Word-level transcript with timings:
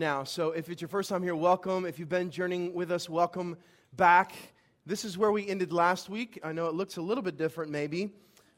now. 0.00 0.22
So 0.22 0.52
if 0.52 0.70
it's 0.70 0.80
your 0.80 0.88
first 0.88 1.08
time 1.08 1.24
here, 1.24 1.34
welcome. 1.34 1.84
If 1.84 1.98
you've 1.98 2.08
been 2.08 2.30
journeying 2.30 2.72
with 2.72 2.92
us, 2.92 3.08
welcome 3.08 3.56
back. 3.96 4.32
This 4.86 5.04
is 5.04 5.18
where 5.18 5.32
we 5.32 5.48
ended 5.48 5.72
last 5.72 6.08
week. 6.08 6.38
I 6.44 6.52
know 6.52 6.68
it 6.68 6.74
looks 6.74 6.98
a 6.98 7.02
little 7.02 7.20
bit 7.20 7.36
different, 7.36 7.72
maybe, 7.72 8.12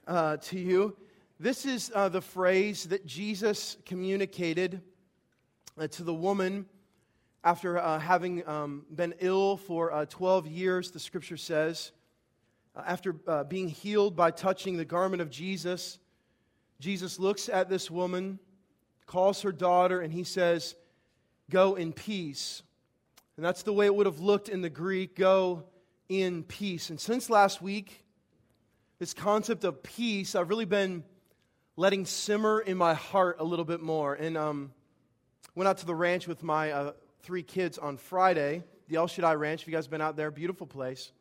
uh, 0.06 0.36
to 0.36 0.58
you. 0.58 0.94
This 1.38 1.64
is 1.64 1.90
uh, 1.94 2.10
the 2.10 2.20
phrase 2.20 2.84
that 2.88 3.06
Jesus 3.06 3.78
communicated 3.86 4.82
uh, 5.78 5.86
to 5.86 6.04
the 6.04 6.12
woman 6.12 6.66
after 7.42 7.78
uh, 7.78 7.98
having 7.98 8.46
um, 8.46 8.84
been 8.94 9.14
ill 9.20 9.56
for 9.56 9.94
uh, 9.94 10.04
12 10.10 10.46
years, 10.46 10.90
the 10.90 11.00
scripture 11.00 11.38
says. 11.38 11.92
Uh, 12.76 12.82
after 12.86 13.14
being 13.44 13.68
healed 13.68 14.14
by 14.14 14.30
touching 14.30 14.76
the 14.76 14.84
garment 14.84 15.22
of 15.22 15.30
Jesus, 15.30 16.00
Jesus 16.80 17.18
looks 17.18 17.48
at 17.48 17.70
this 17.70 17.90
woman, 17.90 18.38
calls 19.06 19.40
her 19.40 19.52
daughter, 19.52 20.02
and 20.02 20.12
he 20.12 20.22
says, 20.22 20.74
Go 21.50 21.74
in 21.74 21.92
peace. 21.92 22.62
And 23.36 23.44
that's 23.44 23.62
the 23.62 23.72
way 23.72 23.86
it 23.86 23.94
would 23.94 24.06
have 24.06 24.20
looked 24.20 24.48
in 24.48 24.62
the 24.62 24.70
Greek 24.70 25.16
go 25.16 25.64
in 26.08 26.44
peace. 26.44 26.90
And 26.90 27.00
since 27.00 27.28
last 27.28 27.60
week, 27.60 28.04
this 28.98 29.12
concept 29.12 29.64
of 29.64 29.82
peace, 29.82 30.34
I've 30.34 30.48
really 30.48 30.64
been 30.64 31.04
letting 31.76 32.04
simmer 32.06 32.60
in 32.60 32.76
my 32.76 32.94
heart 32.94 33.36
a 33.38 33.44
little 33.44 33.64
bit 33.64 33.80
more. 33.80 34.14
And 34.14 34.36
um, 34.36 34.72
went 35.54 35.68
out 35.68 35.78
to 35.78 35.86
the 35.86 35.94
ranch 35.94 36.28
with 36.28 36.42
my 36.42 36.70
uh, 36.70 36.92
three 37.22 37.42
kids 37.42 37.78
on 37.78 37.96
Friday, 37.96 38.62
the 38.88 38.96
El 38.96 39.06
Shaddai 39.06 39.34
Ranch. 39.34 39.62
If 39.62 39.68
you 39.68 39.74
guys 39.74 39.84
have 39.84 39.90
been 39.90 40.00
out 40.00 40.16
there, 40.16 40.30
beautiful 40.30 40.66
place. 40.66 41.12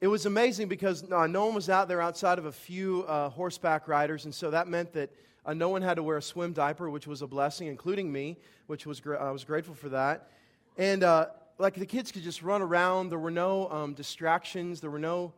It 0.00 0.08
was 0.08 0.26
amazing 0.26 0.68
because 0.68 1.10
uh, 1.10 1.26
no 1.26 1.46
one 1.46 1.54
was 1.54 1.70
out 1.70 1.88
there 1.88 2.02
outside 2.02 2.38
of 2.38 2.44
a 2.44 2.52
few 2.52 3.04
uh, 3.04 3.30
horseback 3.30 3.88
riders, 3.88 4.26
and 4.26 4.34
so 4.34 4.50
that 4.50 4.68
meant 4.68 4.92
that 4.92 5.10
uh, 5.46 5.54
no 5.54 5.68
one 5.68 5.80
had 5.80 5.94
to 5.94 6.02
wear 6.02 6.16
a 6.16 6.22
swim 6.22 6.52
diaper, 6.52 6.90
which 6.90 7.06
was 7.06 7.22
a 7.22 7.26
blessing, 7.26 7.68
including 7.68 8.10
me, 8.10 8.36
which 8.66 8.84
was 8.84 9.00
gr- 9.00 9.16
I 9.16 9.30
was 9.30 9.44
grateful 9.44 9.74
for 9.74 9.88
that. 9.90 10.30
And 10.76 11.04
uh, 11.04 11.26
like 11.58 11.74
the 11.74 11.86
kids 11.86 12.10
could 12.10 12.24
just 12.24 12.42
run 12.42 12.62
around. 12.62 13.10
There 13.10 13.18
were 13.18 13.30
no 13.30 13.70
um, 13.70 13.94
distractions. 13.94 14.80
There 14.80 14.90
were 14.90 14.98
no 14.98 15.32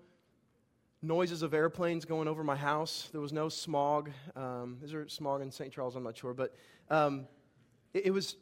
noises 1.02 1.42
of 1.42 1.52
airplanes 1.52 2.06
going 2.06 2.26
over 2.26 2.42
my 2.42 2.56
house. 2.56 3.10
There 3.12 3.20
was 3.20 3.34
no 3.34 3.50
smog. 3.50 4.10
Um, 4.34 4.78
is 4.82 4.90
there 4.90 5.06
smog 5.08 5.42
in 5.42 5.50
St. 5.50 5.70
Charles? 5.70 5.94
I'm 5.94 6.02
not 6.02 6.16
sure, 6.16 6.32
but 6.32 6.54
um, 6.90 7.26
it, 7.92 8.06
it, 8.06 8.10
was 8.10 8.36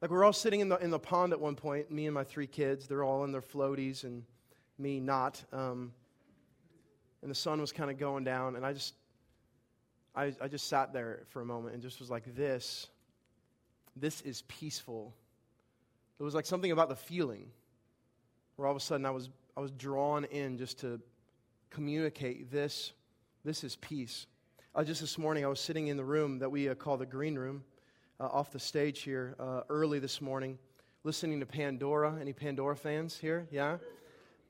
like 0.00 0.10
we 0.10 0.16
were 0.16 0.24
all 0.24 0.32
sitting 0.32 0.60
in 0.60 0.70
the 0.70 0.78
in 0.78 0.90
the 0.90 0.98
pond 0.98 1.34
at 1.34 1.40
one 1.40 1.56
point. 1.56 1.90
Me 1.90 2.06
and 2.06 2.14
my 2.14 2.24
three 2.24 2.46
kids. 2.46 2.88
They're 2.88 3.04
all 3.04 3.24
in 3.24 3.32
their 3.32 3.42
floaties, 3.42 4.04
and 4.04 4.24
me 4.78 4.98
not. 4.98 5.44
Um, 5.52 5.92
and 7.20 7.30
the 7.30 7.34
sun 7.34 7.60
was 7.60 7.70
kind 7.70 7.90
of 7.90 7.98
going 7.98 8.24
down, 8.24 8.56
and 8.56 8.64
I 8.64 8.72
just 8.72 8.94
I, 10.14 10.34
I 10.40 10.48
just 10.48 10.68
sat 10.68 10.92
there 10.92 11.22
for 11.28 11.40
a 11.40 11.44
moment 11.44 11.74
and 11.74 11.82
just 11.82 12.00
was 12.00 12.10
like, 12.10 12.34
this, 12.34 12.88
this 13.96 14.20
is 14.22 14.42
peaceful. 14.42 15.14
It 16.18 16.22
was 16.22 16.34
like 16.34 16.46
something 16.46 16.72
about 16.72 16.88
the 16.88 16.96
feeling 16.96 17.50
where 18.56 18.66
all 18.66 18.72
of 18.72 18.76
a 18.76 18.80
sudden 18.80 19.06
I 19.06 19.10
was, 19.10 19.30
I 19.56 19.60
was 19.60 19.70
drawn 19.70 20.24
in 20.24 20.58
just 20.58 20.80
to 20.80 21.00
communicate 21.70 22.50
this, 22.50 22.92
this 23.44 23.64
is 23.64 23.76
peace. 23.76 24.26
Uh, 24.74 24.84
just 24.84 25.00
this 25.00 25.18
morning, 25.18 25.44
I 25.44 25.48
was 25.48 25.60
sitting 25.60 25.88
in 25.88 25.96
the 25.96 26.04
room 26.04 26.38
that 26.40 26.50
we 26.50 26.68
uh, 26.68 26.74
call 26.74 26.96
the 26.96 27.06
green 27.06 27.36
room 27.38 27.64
uh, 28.20 28.26
off 28.26 28.52
the 28.52 28.58
stage 28.58 29.00
here 29.00 29.34
uh, 29.40 29.62
early 29.68 29.98
this 29.98 30.20
morning, 30.20 30.58
listening 31.04 31.40
to 31.40 31.46
Pandora. 31.46 32.18
Any 32.20 32.32
Pandora 32.32 32.76
fans 32.76 33.16
here? 33.16 33.48
Yeah? 33.50 33.78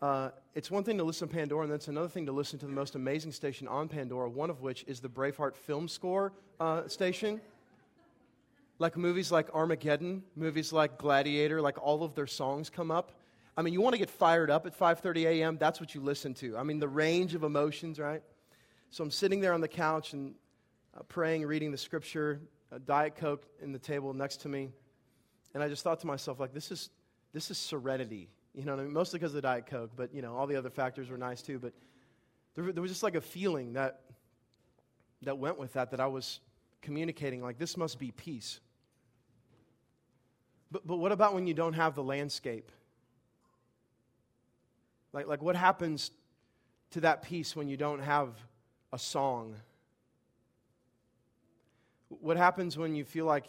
Uh, 0.02 0.30
it's 0.54 0.70
one 0.70 0.82
thing 0.82 0.96
to 0.96 1.04
listen 1.04 1.28
to 1.28 1.34
Pandora, 1.34 1.64
and 1.64 1.72
that's 1.72 1.88
another 1.88 2.08
thing 2.08 2.24
to 2.24 2.32
listen 2.32 2.58
to 2.58 2.64
the 2.64 2.72
most 2.72 2.94
amazing 2.94 3.32
station 3.32 3.68
on 3.68 3.86
Pandora, 3.86 4.30
one 4.30 4.48
of 4.48 4.62
which 4.62 4.82
is 4.86 5.00
the 5.00 5.10
Braveheart 5.10 5.54
film 5.54 5.88
score 5.88 6.32
uh, 6.58 6.88
station. 6.88 7.38
Like 8.78 8.96
movies 8.96 9.30
like 9.30 9.54
Armageddon, 9.54 10.22
movies 10.36 10.72
like 10.72 10.96
Gladiator, 10.96 11.60
like 11.60 11.76
all 11.82 12.02
of 12.02 12.14
their 12.14 12.26
songs 12.26 12.70
come 12.70 12.90
up. 12.90 13.12
I 13.58 13.62
mean, 13.62 13.74
you 13.74 13.82
want 13.82 13.92
to 13.92 13.98
get 13.98 14.08
fired 14.08 14.50
up 14.50 14.64
at 14.64 14.78
5:30 14.78 15.26
a.m. 15.26 15.58
That's 15.58 15.80
what 15.80 15.94
you 15.94 16.00
listen 16.00 16.32
to. 16.34 16.56
I 16.56 16.62
mean, 16.62 16.78
the 16.78 16.88
range 16.88 17.34
of 17.34 17.42
emotions, 17.42 17.98
right? 17.98 18.22
So 18.88 19.04
I'm 19.04 19.10
sitting 19.10 19.40
there 19.40 19.52
on 19.52 19.60
the 19.60 19.68
couch 19.68 20.14
and 20.14 20.34
uh, 20.96 21.02
praying, 21.08 21.44
reading 21.44 21.72
the 21.72 21.78
scripture, 21.78 22.40
a 22.72 22.78
diet 22.78 23.16
coke 23.16 23.44
in 23.60 23.70
the 23.72 23.78
table 23.78 24.14
next 24.14 24.38
to 24.38 24.48
me, 24.48 24.70
and 25.52 25.62
I 25.62 25.68
just 25.68 25.82
thought 25.82 26.00
to 26.00 26.06
myself, 26.06 26.40
like, 26.40 26.54
this 26.54 26.72
is 26.72 26.88
this 27.34 27.50
is 27.50 27.58
serenity 27.58 28.30
you 28.54 28.64
know 28.64 28.74
I 28.74 28.76
mean? 28.76 28.92
Mostly 28.92 29.18
because 29.18 29.32
of 29.32 29.36
the 29.36 29.42
Diet 29.42 29.66
Coke, 29.66 29.90
but, 29.96 30.14
you 30.14 30.22
know, 30.22 30.36
all 30.36 30.46
the 30.46 30.56
other 30.56 30.70
factors 30.70 31.08
were 31.08 31.18
nice 31.18 31.42
too. 31.42 31.58
But 31.58 31.72
there, 32.54 32.72
there 32.72 32.82
was 32.82 32.90
just 32.90 33.02
like 33.02 33.14
a 33.14 33.20
feeling 33.20 33.74
that, 33.74 34.00
that 35.22 35.38
went 35.38 35.58
with 35.58 35.72
that, 35.74 35.90
that 35.92 36.00
I 36.00 36.06
was 36.06 36.40
communicating, 36.82 37.42
like, 37.42 37.58
this 37.58 37.76
must 37.76 37.98
be 37.98 38.10
peace. 38.10 38.60
But, 40.72 40.86
but 40.86 40.96
what 40.96 41.12
about 41.12 41.34
when 41.34 41.46
you 41.46 41.54
don't 41.54 41.74
have 41.74 41.94
the 41.94 42.02
landscape? 42.02 42.70
Like, 45.12 45.26
like, 45.26 45.42
what 45.42 45.56
happens 45.56 46.10
to 46.92 47.00
that 47.00 47.22
peace 47.22 47.54
when 47.54 47.68
you 47.68 47.76
don't 47.76 48.00
have 48.00 48.30
a 48.92 48.98
song? 48.98 49.54
What 52.08 52.36
happens 52.36 52.76
when 52.76 52.94
you 52.94 53.04
feel 53.04 53.24
like 53.24 53.46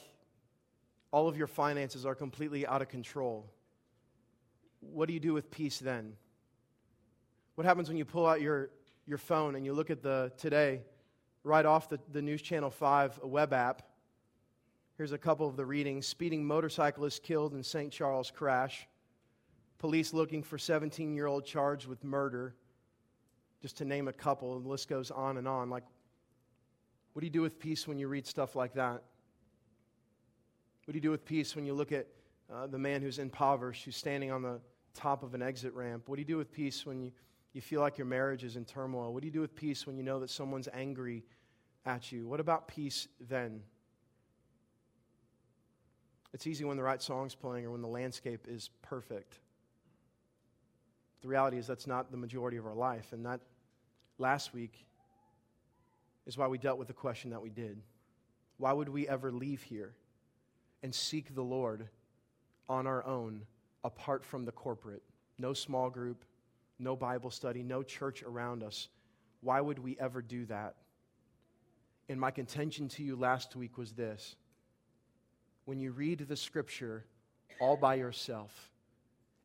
all 1.12 1.28
of 1.28 1.38
your 1.38 1.47
finances 1.47 2.06
are 2.06 2.16
completely 2.16 2.66
out 2.66 2.81
of 2.81 2.89
control? 2.89 3.45
What 4.81 5.08
do 5.08 5.14
you 5.14 5.19
do 5.19 5.34
with 5.34 5.50
peace 5.50 5.80
then? 5.80 6.14
What 7.56 7.66
happens 7.66 7.88
when 7.88 7.97
you 7.97 8.06
pull 8.06 8.25
out 8.25 8.42
your, 8.42 8.72
your 9.06 9.18
phone 9.18 9.56
and 9.56 9.66
you 9.66 9.74
look 9.74 9.90
at 9.90 10.02
the 10.02 10.31
today, 10.38 10.81
right 11.44 11.66
off 11.66 11.90
the, 11.90 12.00
the 12.12 12.22
News 12.22 12.42
Channel 12.42 12.69
5 12.69 13.19
web 13.24 13.53
app? 13.53 13.84
Here's 14.97 15.12
a 15.12 15.18
couple 15.18 15.47
of 15.47 15.56
the 15.56 15.66
readings 15.66 16.06
Speeding 16.06 16.46
motorcyclist 16.46 17.24
killed 17.24 17.53
in 17.53 17.64
St. 17.64 17.92
Charles 17.92 18.31
crash. 18.31 18.88
Police 19.80 20.14
looking 20.14 20.44
for 20.44 20.58
17 20.58 21.16
year 21.16 21.25
old 21.25 21.46
charged 21.46 21.88
with 21.88 22.03
murder. 22.03 22.56
Just 23.62 23.78
to 23.78 23.86
name 23.86 24.08
a 24.08 24.13
couple, 24.13 24.59
the 24.59 24.68
list 24.68 24.90
goes 24.90 25.12
on 25.12 25.38
and 25.38 25.48
on. 25.48 25.69
Like, 25.69 25.84
what 27.13 27.22
do 27.22 27.25
you 27.25 27.31
do 27.31 27.42
with 27.42 27.59
peace 27.59 27.88
when 27.88 27.98
you 28.00 28.08
read 28.08 28.25
stuff 28.25 28.56
like 28.56 28.74
that? 28.74 29.03
What 30.86 30.94
do 30.94 30.98
you 30.98 31.02
do 31.02 31.12
with 31.12 31.25
peace 31.25 31.56
when 31.56 31.66
you 31.66 31.74
look 31.74 31.92
at 31.92 32.08
uh, 32.52 32.68
the 32.68 32.80
man 32.80 33.02
who's 33.02 33.19
impoverished, 33.19 33.86
who's 33.86 33.96
standing 33.96 34.31
on 34.31 34.42
the 34.42 34.59
top 34.94 35.24
of 35.24 35.34
an 35.34 35.41
exit 35.41 35.74
ramp? 35.74 36.07
What 36.07 36.16
do 36.16 36.22
you 36.22 36.28
do 36.28 36.38
with 36.38 36.52
peace 36.52 36.85
when 36.85 37.02
you, 37.02 37.12
you 37.53 37.62
feel 37.62 37.81
like 37.81 37.97
your 37.97 38.07
marriage 38.07 38.44
is 38.44 38.56
in 38.56 38.66
turmoil? 38.66 39.13
What 39.13 39.22
do 39.22 39.28
you 39.28 39.34
do 39.34 39.41
with 39.41 39.56
peace 39.56 39.88
when 39.88 39.97
you 39.97 40.03
know 40.03 40.19
that 40.19 40.29
someone's 40.29 40.68
angry 40.74 41.24
at 41.85 42.12
you? 42.12 42.28
What 42.28 42.40
about 42.40 42.68
peace 42.68 43.07
then? 43.30 43.62
It's 46.34 46.47
easy 46.47 46.63
when 46.63 46.78
the 46.78 46.84
right 46.84 47.01
song's 47.01 47.35
playing 47.35 47.66
or 47.66 47.72
when 47.72 47.81
the 47.81 47.88
landscape 47.88 48.47
is 48.47 48.69
perfect. 48.81 49.40
The 51.22 51.28
reality 51.28 51.57
is 51.57 51.68
that's 51.68 51.88
not 51.88 52.12
the 52.12 52.18
majority 52.18 52.57
of 52.57 52.66
our 52.66 52.74
life. 52.74 53.12
And 53.12 53.25
that 53.25 53.41
last 54.18 54.53
week 54.53 54.85
is 56.25 56.38
why 56.38 56.47
we 56.47 56.57
dealt 56.57 56.80
with 56.80 56.88
the 56.88 56.94
question 56.94 57.31
that 57.31 57.41
we 57.41 57.50
did. 57.50 57.81
Why 58.57 58.74
would 58.74 58.90
we 58.90 59.07
ever 59.07 59.31
leave 59.31 59.63
here 59.63 59.94
and 60.84 60.94
seek 60.94 61.35
the 61.35 61.44
Lord 61.44 61.88
on 62.69 62.88
our 62.88 63.06
own 63.06 63.41
apart 63.84 64.24
from 64.25 64.46
the 64.46 64.52
corporate. 64.52 65.03
No 65.38 65.53
small 65.53 65.90
group, 65.90 66.24
no 66.80 66.96
Bible 66.96 67.31
study, 67.31 67.64
no 67.64 67.84
church 67.84 68.24
around 68.24 68.64
us. 68.64 68.90
Why 69.42 69.62
would 69.62 69.80
we 69.80 69.97
ever 70.00 70.22
do 70.22 70.46
that? 70.46 70.75
And 72.09 72.19
my 72.19 72.31
contention 72.31 72.90
to 72.90 73.03
you 73.03 73.16
last 73.16 73.56
week 73.56 73.78
was 73.78 73.94
this 73.94 74.36
when 75.66 75.80
you 75.80 75.92
read 75.92 76.19
the 76.28 76.36
scripture 76.36 77.06
all 77.59 77.78
by 77.78 77.96
yourself 77.96 78.72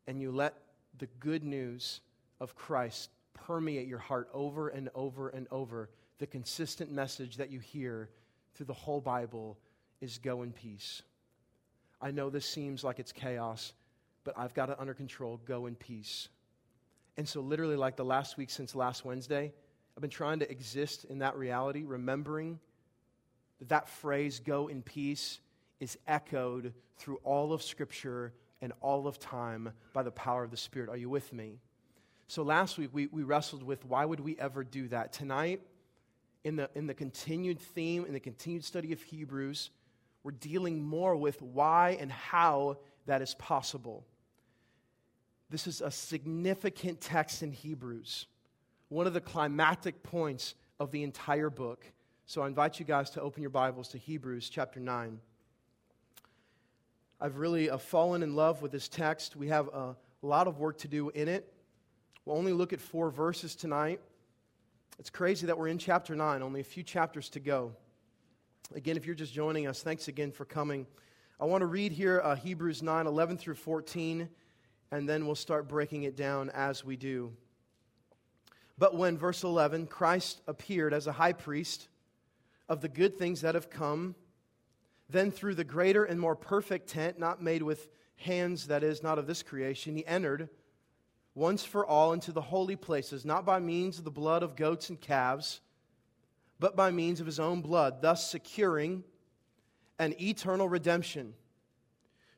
and 0.06 0.20
you 0.20 0.32
let 0.32 0.54
the 0.98 1.06
good 1.20 1.44
news 1.44 2.00
of 2.40 2.54
Christ 2.54 3.10
permeate 3.34 3.86
your 3.86 3.98
heart 3.98 4.28
over 4.32 4.68
and 4.68 4.88
over 4.94 5.28
and 5.28 5.46
over, 5.50 5.90
the 6.18 6.26
consistent 6.26 6.90
message 6.90 7.36
that 7.36 7.50
you 7.50 7.60
hear 7.60 8.08
through 8.54 8.66
the 8.66 8.72
whole 8.72 9.00
Bible 9.00 9.58
is 10.00 10.18
go 10.18 10.42
in 10.42 10.52
peace. 10.52 11.02
I 12.00 12.10
know 12.10 12.30
this 12.30 12.46
seems 12.46 12.82
like 12.82 12.98
it's 12.98 13.12
chaos, 13.12 13.72
but 14.26 14.34
I've 14.36 14.52
got 14.52 14.68
it 14.68 14.76
under 14.78 14.92
control. 14.92 15.40
Go 15.46 15.66
in 15.66 15.76
peace. 15.76 16.28
And 17.16 17.26
so, 17.26 17.40
literally, 17.40 17.76
like 17.76 17.96
the 17.96 18.04
last 18.04 18.36
week 18.36 18.50
since 18.50 18.74
last 18.74 19.04
Wednesday, 19.04 19.54
I've 19.96 20.00
been 20.02 20.10
trying 20.10 20.40
to 20.40 20.50
exist 20.50 21.04
in 21.04 21.20
that 21.20 21.36
reality, 21.36 21.84
remembering 21.84 22.58
that 23.60 23.68
that 23.70 23.88
phrase, 23.88 24.40
go 24.40 24.66
in 24.66 24.82
peace, 24.82 25.38
is 25.80 25.96
echoed 26.06 26.74
through 26.98 27.20
all 27.22 27.54
of 27.54 27.62
Scripture 27.62 28.34
and 28.60 28.72
all 28.80 29.06
of 29.06 29.18
time 29.18 29.72
by 29.94 30.02
the 30.02 30.10
power 30.10 30.42
of 30.42 30.50
the 30.50 30.56
Spirit. 30.56 30.90
Are 30.90 30.96
you 30.96 31.08
with 31.08 31.32
me? 31.32 31.60
So, 32.26 32.42
last 32.42 32.76
week 32.76 32.90
we, 32.92 33.06
we 33.06 33.22
wrestled 33.22 33.62
with 33.62 33.84
why 33.86 34.04
would 34.04 34.20
we 34.20 34.36
ever 34.38 34.64
do 34.64 34.88
that? 34.88 35.12
Tonight, 35.12 35.62
in 36.42 36.56
the, 36.56 36.68
in 36.74 36.88
the 36.88 36.94
continued 36.94 37.60
theme, 37.60 38.04
in 38.04 38.12
the 38.12 38.20
continued 38.20 38.64
study 38.64 38.92
of 38.92 39.00
Hebrews, 39.00 39.70
we're 40.24 40.32
dealing 40.32 40.82
more 40.82 41.14
with 41.14 41.40
why 41.40 41.96
and 42.00 42.10
how 42.10 42.78
that 43.06 43.22
is 43.22 43.34
possible. 43.34 44.04
This 45.48 45.66
is 45.66 45.80
a 45.80 45.90
significant 45.90 47.00
text 47.00 47.42
in 47.42 47.52
Hebrews, 47.52 48.26
one 48.88 49.06
of 49.06 49.14
the 49.14 49.20
climactic 49.20 50.02
points 50.02 50.54
of 50.80 50.90
the 50.90 51.04
entire 51.04 51.50
book. 51.50 51.84
So 52.26 52.42
I 52.42 52.48
invite 52.48 52.80
you 52.80 52.84
guys 52.84 53.10
to 53.10 53.20
open 53.20 53.42
your 53.42 53.50
Bibles 53.50 53.88
to 53.90 53.98
Hebrews 53.98 54.48
chapter 54.48 54.80
9. 54.80 55.20
I've 57.20 57.36
really 57.36 57.70
uh, 57.70 57.78
fallen 57.78 58.24
in 58.24 58.34
love 58.34 58.60
with 58.60 58.72
this 58.72 58.88
text. 58.88 59.36
We 59.36 59.46
have 59.48 59.68
a 59.68 59.94
lot 60.20 60.48
of 60.48 60.58
work 60.58 60.78
to 60.78 60.88
do 60.88 61.10
in 61.10 61.28
it. 61.28 61.52
We'll 62.24 62.36
only 62.36 62.52
look 62.52 62.72
at 62.72 62.80
four 62.80 63.10
verses 63.10 63.54
tonight. 63.54 64.00
It's 64.98 65.10
crazy 65.10 65.46
that 65.46 65.56
we're 65.56 65.68
in 65.68 65.78
chapter 65.78 66.16
9, 66.16 66.42
only 66.42 66.60
a 66.60 66.64
few 66.64 66.82
chapters 66.82 67.28
to 67.30 67.40
go. 67.40 67.72
Again, 68.74 68.96
if 68.96 69.06
you're 69.06 69.14
just 69.14 69.32
joining 69.32 69.68
us, 69.68 69.80
thanks 69.80 70.08
again 70.08 70.32
for 70.32 70.44
coming. 70.44 70.88
I 71.38 71.44
want 71.44 71.62
to 71.62 71.66
read 71.66 71.92
here 71.92 72.20
uh, 72.24 72.34
Hebrews 72.34 72.82
9 72.82 73.06
11 73.06 73.38
through 73.38 73.54
14, 73.54 74.28
and 74.90 75.08
then 75.08 75.26
we'll 75.26 75.34
start 75.34 75.68
breaking 75.68 76.04
it 76.04 76.16
down 76.16 76.50
as 76.50 76.84
we 76.84 76.96
do. 76.96 77.32
But 78.78 78.96
when, 78.96 79.16
verse 79.16 79.42
11, 79.42 79.86
Christ 79.86 80.42
appeared 80.46 80.92
as 80.92 81.06
a 81.06 81.12
high 81.12 81.32
priest 81.32 81.88
of 82.68 82.80
the 82.80 82.88
good 82.88 83.16
things 83.16 83.40
that 83.40 83.54
have 83.54 83.70
come, 83.70 84.14
then 85.08 85.30
through 85.30 85.54
the 85.54 85.64
greater 85.64 86.04
and 86.04 86.20
more 86.20 86.36
perfect 86.36 86.88
tent, 86.88 87.18
not 87.18 87.42
made 87.42 87.62
with 87.62 87.88
hands, 88.16 88.66
that 88.66 88.82
is, 88.82 89.02
not 89.02 89.18
of 89.18 89.26
this 89.26 89.42
creation, 89.42 89.96
he 89.96 90.06
entered 90.06 90.48
once 91.34 91.62
for 91.62 91.84
all 91.84 92.14
into 92.14 92.32
the 92.32 92.40
holy 92.40 92.76
places, 92.76 93.24
not 93.24 93.44
by 93.44 93.60
means 93.60 93.98
of 93.98 94.04
the 94.04 94.10
blood 94.10 94.42
of 94.42 94.56
goats 94.56 94.88
and 94.88 95.00
calves, 95.00 95.60
but 96.58 96.74
by 96.74 96.90
means 96.90 97.20
of 97.20 97.26
his 97.26 97.38
own 97.38 97.60
blood, 97.60 98.00
thus 98.00 98.30
securing 98.30 99.04
an 99.98 100.14
eternal 100.20 100.68
redemption. 100.68 101.34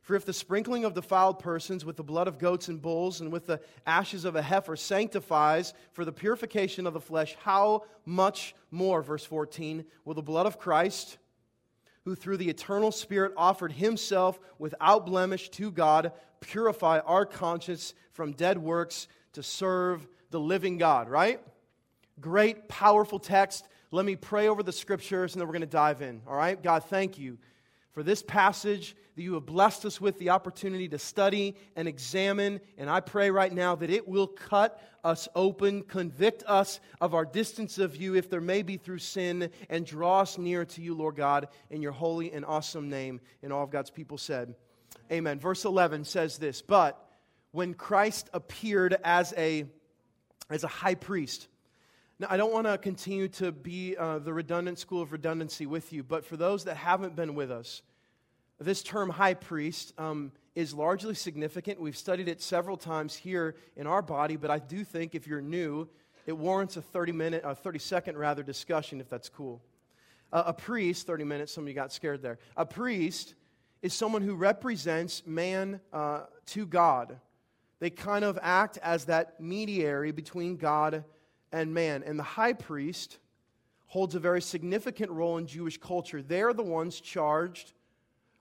For 0.09 0.15
if 0.15 0.25
the 0.25 0.33
sprinkling 0.33 0.87
of 0.87 0.95
defiled 0.95 1.39
persons 1.39 1.85
with 1.85 1.97
the 1.97 2.03
blood 2.03 2.29
of 2.29 2.39
goats 2.39 2.69
and 2.69 2.81
bulls 2.81 3.21
and 3.21 3.31
with 3.31 3.45
the 3.45 3.61
ashes 3.87 4.25
of 4.25 4.37
a 4.37 4.41
heifer 4.41 4.75
sanctifies 4.75 5.75
for 5.93 6.03
the 6.03 6.13
purification 6.13 6.87
of 6.87 6.95
the 6.95 7.01
flesh, 7.01 7.37
how 7.43 7.83
much 8.07 8.55
more, 8.71 9.03
verse 9.03 9.27
14, 9.27 9.85
will 10.07 10.15
the 10.15 10.23
blood 10.23 10.47
of 10.47 10.59
Christ, 10.59 11.19
who 12.07 12.15
through 12.15 12.39
the 12.39 12.49
eternal 12.49 12.91
Spirit 12.91 13.35
offered 13.37 13.71
himself 13.71 14.41
without 14.59 15.05
blemish 15.05 15.51
to 15.51 15.71
God, 15.71 16.13
purify 16.41 17.01
our 17.01 17.27
conscience 17.27 17.93
from 18.13 18.33
dead 18.33 18.57
works 18.57 19.09
to 19.35 19.43
serve 19.43 20.09
the 20.31 20.41
living 20.41 20.79
God, 20.79 21.11
right? 21.11 21.39
Great, 22.19 22.67
powerful 22.67 23.19
text. 23.19 23.69
Let 23.91 24.07
me 24.07 24.17
pray 24.17 24.49
over 24.49 24.63
the 24.63 24.73
scriptures 24.73 25.35
and 25.35 25.43
then 25.43 25.49
we're 25.49 25.53
going 25.53 25.61
to 25.61 25.67
dive 25.67 26.01
in, 26.01 26.23
all 26.27 26.35
right? 26.35 26.63
God, 26.63 26.85
thank 26.85 27.19
you 27.19 27.37
for 27.93 28.03
this 28.03 28.23
passage 28.23 28.97
that 29.19 29.25
you 29.25 29.35
have 29.35 29.47
blessed 29.47 29.85
us 29.85 30.01
with 30.01 30.17
the 30.21 30.31
opportunity 30.31 30.87
to 30.87 30.97
study 30.97 31.57
and 31.75 31.89
examine. 31.89 32.61
And 32.77 32.89
I 32.89 33.01
pray 33.01 33.33
right 33.33 33.53
now 33.53 33.75
that 33.75 33.91
it 33.91 34.07
will 34.07 34.29
cut 34.29 34.81
us 35.03 35.27
open, 35.35 35.83
convict 35.83 36.45
us 36.47 36.79
of 37.01 37.15
our 37.15 37.25
distance 37.25 37.79
of 37.79 37.97
you, 37.97 38.15
if 38.15 38.31
there 38.31 38.41
may 38.41 38.63
be 38.63 38.77
through 38.77 39.01
sin, 39.01 39.51
and 39.69 39.85
draw 39.85 40.21
us 40.21 40.39
near 40.39 40.65
to 40.67 40.81
you, 40.81 40.95
Lord 40.95 41.17
God, 41.17 41.49
in 41.69 41.83
your 41.83 41.91
holy 41.91 42.33
and 42.33 42.45
awesome 42.45 42.89
name. 42.89 43.21
And 43.43 43.53
all 43.53 43.65
of 43.65 43.71
God's 43.71 43.91
people 43.91 44.19
said, 44.19 44.55
Amen. 45.11 45.41
Verse 45.41 45.65
11 45.65 46.05
says 46.05 46.39
this 46.39 46.63
But 46.63 47.05
when 47.51 47.75
Christ 47.75 48.31
appeared 48.33 48.97
as 49.03 49.35
a, 49.37 49.65
as 50.49 50.63
a 50.63 50.69
high 50.69 50.95
priest, 50.95 51.49
now, 52.21 52.29
I 52.31 52.37
don't 52.37 52.53
want 52.53 52.69
to 52.69 52.79
continue 52.79 53.27
to 53.29 53.51
be 53.51 53.97
uh, 53.97 54.21
the 54.21 54.33
redundant 54.33 54.79
school 54.79 55.03
of 55.03 55.11
redundancy 55.11 55.67
with 55.67 55.93
you, 55.93 56.05
but 56.05 56.25
for 56.25 56.37
those 56.37 56.65
that 56.65 56.77
haven't 56.77 57.17
been 57.17 57.35
with 57.35 57.51
us, 57.51 57.83
this 58.61 58.83
term 58.83 59.11
high 59.11 59.35
priest 59.35 59.93
um, 59.99 60.33
is 60.55 60.75
largely 60.75 61.15
significant. 61.15 61.81
We've 61.81 61.97
studied 61.97 62.29
it 62.29 62.43
several 62.43 62.77
times 62.77 63.15
here 63.15 63.55
in 63.77 63.87
our 63.87 64.03
body, 64.03 64.37
but 64.37 64.51
I 64.51 64.59
do 64.59 64.85
think 64.85 65.15
if 65.15 65.27
you're 65.27 65.41
new, 65.41 65.89
it 66.27 66.37
warrants 66.37 66.77
a 66.77 66.83
30 66.83 67.13
minute, 67.13 67.43
a 67.45 67.55
30 67.55 67.79
second 67.79 68.19
rather 68.19 68.43
discussion 68.43 69.01
if 69.01 69.09
that's 69.09 69.29
cool. 69.29 69.63
Uh, 70.33 70.45
a 70.47 70.53
priest, 70.53 71.07
30 71.07 71.25
minutes, 71.25 71.53
some 71.53 71.65
of 71.65 71.69
you 71.69 71.75
got 71.75 71.93
scared 71.93 72.21
there. 72.21 72.39
A 72.57 72.67
priest 72.67 73.35
is 73.81 73.95
someone 73.95 74.23
who 74.23 74.35
represents 74.35 75.23
man 75.25 75.81
uh, 75.93 76.25
to 76.47 76.67
God. 76.67 77.19
They 77.81 77.91
kind 77.91 78.25
of 78.25 78.39
act 78.43 78.79
as 78.83 79.05
that 79.05 79.41
mediary 79.41 80.11
between 80.11 80.57
God 80.57 81.05
and 81.53 81.73
man. 81.73 82.03
And 82.05 82.19
the 82.19 82.25
high 82.25 82.53
priest 82.53 83.19
holds 83.87 84.15
a 84.15 84.19
very 84.19 84.43
significant 84.43 85.11
role 85.11 85.39
in 85.39 85.47
Jewish 85.47 85.79
culture. 85.79 86.21
They're 86.21 86.53
the 86.53 86.63
ones 86.63 87.01
charged 87.01 87.73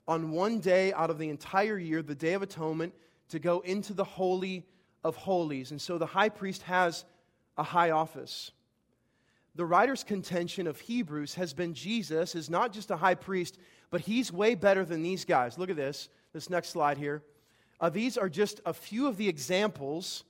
on 0.08 0.32
one 0.32 0.60
day 0.60 0.94
out 0.94 1.10
of 1.10 1.18
the 1.18 1.30
entire 1.30 1.78
year, 1.78 2.02
the 2.02 2.16
Day 2.16 2.34
of 2.34 2.42
Atonement, 2.42 2.94
to 3.30 3.40
go 3.40 3.60
into 3.62 3.94
the 3.94 4.04
Holy 4.04 4.66
of 5.04 5.16
Holies. 5.16 5.72
And 5.72 5.82
so 5.82 5.98
the 5.98 6.06
high 6.06 6.30
priest 6.30 6.62
has 6.64 7.06
a 7.58 7.64
high 7.64 7.92
office. 7.92 8.52
The 9.56 9.66
writer's 9.66 10.04
contention 10.04 10.68
of 10.68 10.80
Hebrews 10.80 11.34
has 11.36 11.54
been 11.54 11.74
Jesus 11.74 12.36
is 12.36 12.50
not 12.50 12.72
just 12.72 12.92
a 12.92 12.98
high 12.98 13.16
priest, 13.16 13.58
but 13.90 14.02
he's 14.02 14.32
way 14.32 14.56
better 14.56 14.86
than 14.86 15.02
these 15.02 15.26
guys. 15.26 15.58
Look 15.58 15.70
at 15.70 15.76
this, 15.76 16.10
this 16.32 16.50
next 16.50 16.70
slide 16.70 16.98
here. 16.98 17.24
Uh, 17.80 17.90
these 17.90 18.18
are 18.18 18.30
just 18.30 18.62
a 18.66 18.74
few 18.74 19.08
of 19.08 19.18
the 19.18 19.28
examples 19.28 20.24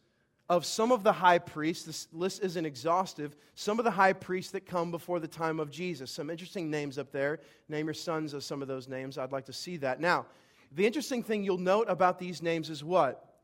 of 0.49 0.65
some 0.65 0.91
of 0.91 1.03
the 1.03 1.11
high 1.11 1.39
priests, 1.39 1.83
this 1.83 2.07
list 2.13 2.41
isn't 2.41 2.65
exhaustive, 2.65 3.35
some 3.55 3.79
of 3.79 3.85
the 3.85 3.91
high 3.91 4.13
priests 4.13 4.51
that 4.53 4.65
come 4.65 4.91
before 4.91 5.19
the 5.19 5.27
time 5.27 5.59
of 5.59 5.69
Jesus. 5.69 6.09
Some 6.09 6.29
interesting 6.29 6.71
names 6.71 6.97
up 6.97 7.11
there. 7.11 7.39
Name 7.67 7.87
your 7.87 7.93
sons 7.93 8.33
of 8.33 8.43
some 8.43 8.61
of 8.61 8.67
those 8.67 8.87
names. 8.87 9.17
I'd 9.17 9.33
like 9.33 9.45
to 9.45 9.53
see 9.53 9.77
that. 9.77 9.99
Now, 9.99 10.25
the 10.71 10.85
interesting 10.85 11.21
thing 11.21 11.43
you'll 11.43 11.57
note 11.57 11.87
about 11.89 12.19
these 12.19 12.41
names 12.41 12.69
is 12.69 12.83
what? 12.83 13.39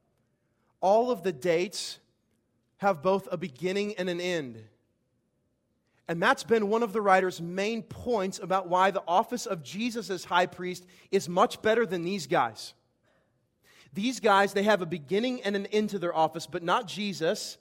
All 0.80 1.12
of 1.12 1.24
the 1.24 1.32
dates 1.32 2.00
have 2.78 3.02
both 3.02 3.28
a 3.32 3.38
beginning 3.38 3.96
and 3.96 4.10
an 4.10 4.22
end. 4.22 4.64
And 6.08 6.22
that's 6.22 6.44
been 6.44 6.70
one 6.70 6.84
of 6.84 6.92
the 6.92 7.02
writer's 7.02 7.42
main 7.42 7.82
points 7.82 8.40
about 8.40 8.68
why 8.68 8.92
the 8.92 9.04
office 9.08 9.46
of 9.46 9.64
Jesus 9.64 10.10
as 10.10 10.26
high 10.26 10.46
priest 10.46 10.86
is 11.12 11.30
much 11.30 11.62
better 11.62 11.86
than 11.86 12.04
these 12.04 12.28
guys. 12.28 12.74
These 13.94 14.20
guys, 14.20 14.54
they 14.54 14.64
have 14.64 14.82
a 14.82 14.88
beginning 14.88 15.44
and 15.44 15.56
an 15.56 15.68
end 15.68 15.92
to 15.92 16.00
their 16.00 16.16
office, 16.16 16.48
but 16.48 16.64
not 16.64 16.88
Jesus. 16.88 17.58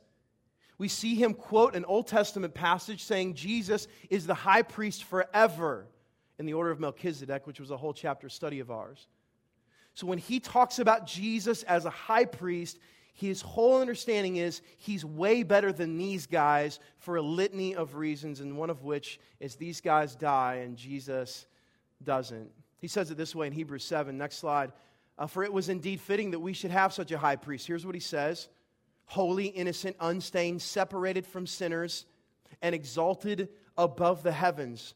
We 0.79 0.88
see 0.88 1.14
him 1.14 1.34
quote 1.34 1.75
an 1.75 1.84
Old 1.84 2.06
Testament 2.06 2.55
passage 2.55 3.05
saying 3.05 3.34
Jesus 3.34 3.87
is 4.08 4.26
the 4.26 4.34
high 4.34 4.62
priest 4.62 5.05
forever 5.05 5.87
in 6.38 6.46
the 6.46 6.55
order 6.55 6.70
of 6.70 6.81
Melchizedek, 6.81 7.46
which 7.46 7.61
was 7.61 7.70
a 7.70 7.76
whole 7.76 7.93
chapter 7.93 8.29
study 8.29 8.61
of 8.61 8.70
ours. 8.70 9.06
So 9.94 10.06
when 10.06 10.19
he 10.19 10.40
talks 10.40 10.79
about 10.79 11.06
Jesus 11.06 11.62
as 11.64 11.84
a 11.84 11.90
high 11.90 12.25
priest, 12.25 12.79
his 13.12 13.43
whole 13.43 13.81
understanding 13.81 14.37
is 14.37 14.62
he's 14.79 15.05
way 15.05 15.43
better 15.43 15.70
than 15.70 15.99
these 15.99 16.26
guys 16.26 16.81
for 16.96 17.17
a 17.17 17.23
litany 17.23 17.75
of 17.75 17.94
reasons, 17.94 18.40
and 18.40 18.56
one 18.56 18.70
of 18.70 18.84
which 18.84 19.20
is 19.38 19.55
these 19.55 19.82
guys 19.82 20.14
die 20.14 20.62
and 20.64 20.76
Jesus 20.76 21.46
doesn't. 22.02 22.50
He 22.79 22.88
says 22.88 23.11
it 23.11 23.17
this 23.17 23.34
way 23.34 23.46
in 23.46 23.52
Hebrews 23.52 23.84
7. 23.84 24.17
Next 24.17 24.38
slide. 24.38 24.73
Uh, 25.22 25.26
for 25.28 25.44
it 25.44 25.52
was 25.52 25.69
indeed 25.69 26.00
fitting 26.00 26.32
that 26.32 26.40
we 26.40 26.52
should 26.52 26.72
have 26.72 26.92
such 26.92 27.12
a 27.12 27.16
high 27.16 27.36
priest. 27.36 27.64
Here's 27.64 27.86
what 27.86 27.94
he 27.94 28.00
says 28.00 28.48
holy, 29.05 29.46
innocent, 29.46 29.94
unstained, 30.00 30.60
separated 30.60 31.24
from 31.24 31.46
sinners, 31.46 32.06
and 32.60 32.74
exalted 32.74 33.48
above 33.79 34.24
the 34.24 34.32
heavens. 34.32 34.94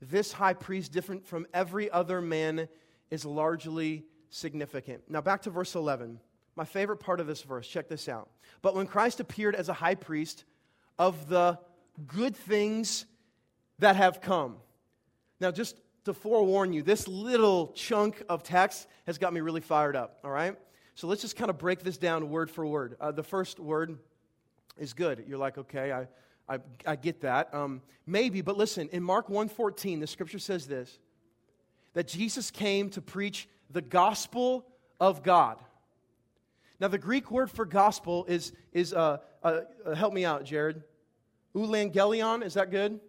This 0.00 0.32
high 0.32 0.54
priest, 0.54 0.90
different 0.90 1.24
from 1.24 1.46
every 1.54 1.88
other 1.92 2.20
man, 2.20 2.68
is 3.10 3.24
largely 3.24 4.04
significant. 4.30 5.02
Now, 5.08 5.20
back 5.20 5.42
to 5.42 5.50
verse 5.50 5.76
11. 5.76 6.18
My 6.56 6.64
favorite 6.64 6.96
part 6.96 7.20
of 7.20 7.28
this 7.28 7.42
verse. 7.42 7.68
Check 7.68 7.88
this 7.88 8.08
out. 8.08 8.28
But 8.62 8.74
when 8.74 8.88
Christ 8.88 9.20
appeared 9.20 9.54
as 9.54 9.68
a 9.68 9.74
high 9.74 9.94
priest 9.94 10.44
of 10.98 11.28
the 11.28 11.56
good 12.08 12.34
things 12.34 13.06
that 13.78 13.94
have 13.94 14.20
come. 14.20 14.56
Now, 15.38 15.52
just 15.52 15.76
to 16.08 16.14
forewarn 16.14 16.72
you, 16.72 16.82
this 16.82 17.06
little 17.06 17.68
chunk 17.68 18.22
of 18.28 18.42
text 18.42 18.86
has 19.06 19.18
got 19.18 19.32
me 19.32 19.40
really 19.40 19.60
fired 19.60 19.96
up, 19.96 20.18
all 20.24 20.30
right? 20.30 20.56
So 20.94 21.06
let's 21.06 21.22
just 21.22 21.36
kind 21.36 21.50
of 21.50 21.58
break 21.58 21.82
this 21.82 21.96
down 21.96 22.28
word 22.30 22.50
for 22.50 22.66
word. 22.66 22.96
Uh, 23.00 23.12
the 23.12 23.22
first 23.22 23.60
word 23.60 23.98
is 24.76 24.92
good. 24.94 25.24
You're 25.28 25.38
like, 25.38 25.58
okay, 25.58 25.92
I, 25.92 26.08
I, 26.48 26.58
I 26.86 26.96
get 26.96 27.20
that. 27.20 27.54
Um, 27.54 27.82
maybe, 28.06 28.40
but 28.40 28.56
listen, 28.56 28.88
in 28.90 29.02
Mark 29.02 29.28
1.14, 29.28 30.00
the 30.00 30.06
scripture 30.06 30.38
says 30.38 30.66
this, 30.66 30.98
that 31.94 32.08
Jesus 32.08 32.50
came 32.50 32.90
to 32.90 33.00
preach 33.00 33.48
the 33.70 33.82
gospel 33.82 34.66
of 34.98 35.22
God. 35.22 35.58
Now, 36.80 36.88
the 36.88 36.98
Greek 36.98 37.30
word 37.30 37.50
for 37.50 37.64
gospel 37.64 38.24
is, 38.28 38.52
is 38.72 38.92
uh, 38.92 39.18
uh, 39.42 39.60
uh 39.84 39.94
help 39.94 40.12
me 40.12 40.24
out, 40.24 40.44
Jared. 40.44 40.82
Eulangelion, 41.54 42.44
is 42.44 42.54
that 42.54 42.70
good? 42.70 43.00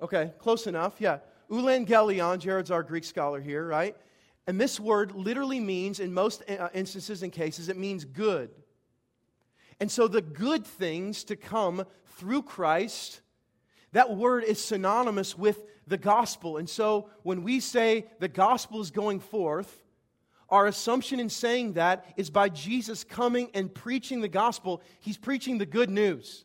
Okay, 0.00 0.32
close 0.38 0.66
enough, 0.66 0.94
yeah. 0.98 1.18
Eulangelion, 1.52 2.38
Jared's 2.38 2.70
our 2.70 2.82
Greek 2.82 3.04
scholar 3.04 3.38
here, 3.38 3.66
right? 3.66 3.94
And 4.46 4.58
this 4.58 4.80
word 4.80 5.12
literally 5.12 5.60
means, 5.60 6.00
in 6.00 6.12
most 6.12 6.42
uh, 6.48 6.68
instances 6.72 7.22
and 7.22 7.30
cases, 7.30 7.68
it 7.68 7.76
means 7.76 8.04
good. 8.04 8.50
And 9.78 9.90
so 9.90 10.08
the 10.08 10.22
good 10.22 10.66
things 10.66 11.24
to 11.24 11.36
come 11.36 11.84
through 12.16 12.44
Christ, 12.44 13.20
that 13.92 14.16
word 14.16 14.44
is 14.44 14.64
synonymous 14.64 15.36
with 15.36 15.62
the 15.86 15.98
gospel. 15.98 16.56
And 16.56 16.68
so 16.68 17.10
when 17.22 17.42
we 17.42 17.60
say 17.60 18.06
the 18.18 18.28
gospel 18.28 18.80
is 18.80 18.90
going 18.90 19.20
forth, 19.20 19.82
our 20.48 20.66
assumption 20.66 21.20
in 21.20 21.28
saying 21.28 21.74
that 21.74 22.06
is 22.16 22.30
by 22.30 22.48
Jesus 22.48 23.04
coming 23.04 23.50
and 23.54 23.74
preaching 23.74 24.20
the 24.20 24.28
gospel, 24.28 24.82
he's 25.00 25.18
preaching 25.18 25.58
the 25.58 25.66
good 25.66 25.90
news. 25.90 26.44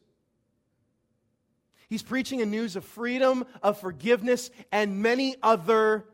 He's 1.89 2.03
preaching 2.03 2.41
a 2.41 2.45
news 2.45 2.75
of 2.75 2.83
freedom, 2.83 3.45
of 3.63 3.79
forgiveness, 3.79 4.49
and 4.71 5.01
many 5.01 5.35
other 5.41 6.05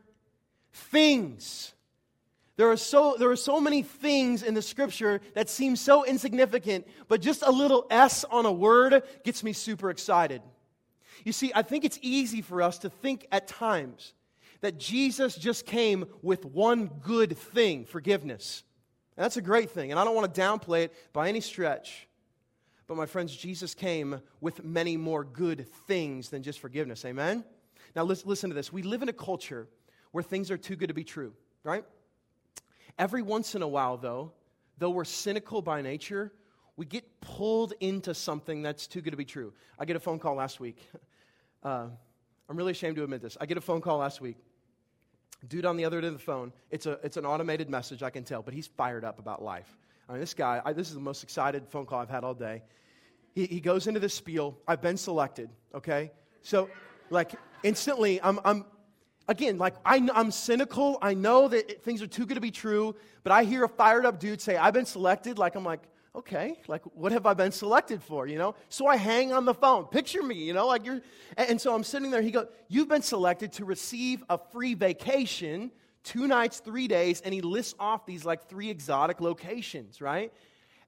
things. 0.72 1.74
There 2.56 2.70
are, 2.70 2.76
so, 2.76 3.16
there 3.18 3.30
are 3.30 3.36
so 3.36 3.60
many 3.60 3.82
things 3.82 4.44
in 4.44 4.54
the 4.54 4.62
scripture 4.62 5.20
that 5.34 5.48
seem 5.48 5.74
so 5.74 6.04
insignificant, 6.04 6.86
but 7.08 7.20
just 7.20 7.42
a 7.42 7.50
little 7.50 7.86
S 7.90 8.24
on 8.24 8.46
a 8.46 8.52
word 8.52 9.02
gets 9.24 9.42
me 9.42 9.52
super 9.52 9.90
excited. 9.90 10.40
You 11.24 11.32
see, 11.32 11.50
I 11.54 11.62
think 11.62 11.84
it's 11.84 11.98
easy 12.00 12.42
for 12.42 12.62
us 12.62 12.78
to 12.78 12.90
think 12.90 13.26
at 13.32 13.48
times 13.48 14.14
that 14.60 14.78
Jesus 14.78 15.34
just 15.34 15.66
came 15.66 16.06
with 16.22 16.44
one 16.44 16.86
good 16.86 17.36
thing 17.36 17.84
forgiveness. 17.84 18.62
And 19.16 19.24
that's 19.24 19.36
a 19.36 19.42
great 19.42 19.70
thing, 19.70 19.90
and 19.90 19.98
I 19.98 20.04
don't 20.04 20.14
want 20.14 20.32
to 20.32 20.40
downplay 20.40 20.84
it 20.84 21.12
by 21.12 21.28
any 21.28 21.40
stretch. 21.40 22.08
But 22.86 22.96
my 22.96 23.06
friends, 23.06 23.34
Jesus 23.34 23.74
came 23.74 24.20
with 24.40 24.62
many 24.62 24.96
more 24.96 25.24
good 25.24 25.68
things 25.86 26.28
than 26.28 26.42
just 26.42 26.60
forgiveness. 26.60 27.04
Amen? 27.04 27.44
Now, 27.96 28.04
listen, 28.04 28.50
to 28.50 28.54
this. 28.54 28.72
We 28.72 28.82
live 28.82 29.02
in 29.02 29.08
a 29.08 29.14
culture 29.14 29.68
where 30.12 30.22
things 30.22 30.50
are 30.50 30.58
too 30.58 30.76
good 30.76 30.88
to 30.88 30.94
be 30.94 31.04
true, 31.04 31.32
right? 31.62 31.84
Every 32.98 33.22
once 33.22 33.54
in 33.54 33.62
a 33.62 33.68
while, 33.68 33.96
though, 33.96 34.32
though 34.78 34.90
we're 34.90 35.04
cynical 35.04 35.62
by 35.62 35.80
nature, 35.82 36.32
we 36.76 36.86
get 36.86 37.20
pulled 37.20 37.72
into 37.80 38.14
something 38.14 38.62
that's 38.62 38.86
too 38.86 39.00
good 39.00 39.12
to 39.12 39.16
be 39.16 39.24
true. 39.24 39.52
I 39.78 39.84
get 39.84 39.96
a 39.96 40.00
phone 40.00 40.18
call 40.18 40.34
last 40.34 40.60
week. 40.60 40.78
Uh, 41.62 41.88
I'm 42.46 42.58
really 42.58 42.72
ashamed 42.72 42.96
to 42.96 43.04
admit 43.04 43.22
this. 43.22 43.38
I 43.40 43.46
get 43.46 43.56
a 43.56 43.60
phone 43.62 43.80
call 43.80 43.96
last 43.96 44.20
week. 44.20 44.36
Dude 45.48 45.64
on 45.64 45.78
the 45.78 45.86
other 45.86 45.96
end 45.96 46.04
of 46.04 46.12
the 46.12 46.18
phone, 46.18 46.52
it's, 46.70 46.84
a, 46.84 46.98
it's 47.02 47.16
an 47.16 47.24
automated 47.24 47.70
message, 47.70 48.02
I 48.02 48.10
can 48.10 48.22
tell, 48.22 48.42
but 48.42 48.52
he's 48.52 48.66
fired 48.66 49.02
up 49.02 49.18
about 49.18 49.42
life. 49.42 49.78
I 50.08 50.12
mean, 50.12 50.20
this 50.20 50.34
guy, 50.34 50.60
I, 50.64 50.72
this 50.72 50.88
is 50.88 50.94
the 50.94 51.00
most 51.00 51.22
excited 51.22 51.68
phone 51.68 51.86
call 51.86 52.00
I've 52.00 52.10
had 52.10 52.24
all 52.24 52.34
day. 52.34 52.62
He, 53.34 53.46
he 53.46 53.60
goes 53.60 53.86
into 53.86 54.00
this 54.00 54.14
spiel. 54.14 54.58
I've 54.68 54.82
been 54.82 54.96
selected, 54.96 55.50
okay? 55.74 56.10
So, 56.42 56.68
like, 57.10 57.32
instantly, 57.62 58.20
I'm, 58.22 58.38
I'm 58.44 58.64
again, 59.28 59.58
like 59.58 59.74
I, 59.84 60.06
I'm 60.14 60.30
cynical. 60.30 60.98
I 61.00 61.14
know 61.14 61.48
that 61.48 61.82
things 61.82 62.02
are 62.02 62.06
too 62.06 62.26
good 62.26 62.34
to 62.34 62.40
be 62.40 62.50
true, 62.50 62.94
but 63.22 63.32
I 63.32 63.44
hear 63.44 63.64
a 63.64 63.68
fired 63.68 64.06
up 64.06 64.20
dude 64.20 64.40
say, 64.40 64.56
I've 64.56 64.74
been 64.74 64.86
selected. 64.86 65.38
Like, 65.38 65.54
I'm 65.54 65.64
like, 65.64 65.80
okay, 66.14 66.58
like, 66.68 66.82
what 66.94 67.12
have 67.12 67.26
I 67.26 67.34
been 67.34 67.50
selected 67.50 68.02
for, 68.02 68.26
you 68.26 68.38
know? 68.38 68.54
So 68.68 68.86
I 68.86 68.96
hang 68.96 69.32
on 69.32 69.44
the 69.44 69.54
phone. 69.54 69.86
Picture 69.86 70.22
me, 70.22 70.36
you 70.36 70.52
know, 70.52 70.66
like 70.66 70.84
you're, 70.84 71.00
and, 71.36 71.50
and 71.50 71.60
so 71.60 71.74
I'm 71.74 71.84
sitting 71.84 72.10
there. 72.10 72.22
He 72.22 72.30
goes, 72.30 72.46
You've 72.68 72.88
been 72.88 73.02
selected 73.02 73.52
to 73.54 73.64
receive 73.64 74.22
a 74.28 74.38
free 74.38 74.74
vacation, 74.74 75.72
two 76.04 76.28
nights, 76.28 76.60
three 76.60 76.86
days, 76.86 77.20
and 77.22 77.34
he 77.34 77.40
lists 77.40 77.74
off 77.80 78.06
these 78.06 78.24
like 78.24 78.48
three 78.48 78.70
exotic 78.70 79.20
locations, 79.20 80.00
right? 80.00 80.32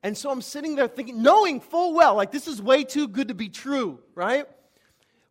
And 0.02 0.16
so 0.16 0.30
I'm 0.30 0.42
sitting 0.42 0.76
there 0.76 0.86
thinking, 0.86 1.22
knowing 1.22 1.60
full 1.60 1.94
well, 1.94 2.14
like, 2.14 2.30
this 2.30 2.46
is 2.46 2.62
way 2.62 2.84
too 2.84 3.08
good 3.08 3.28
to 3.28 3.34
be 3.34 3.48
true, 3.48 3.98
right? 4.14 4.46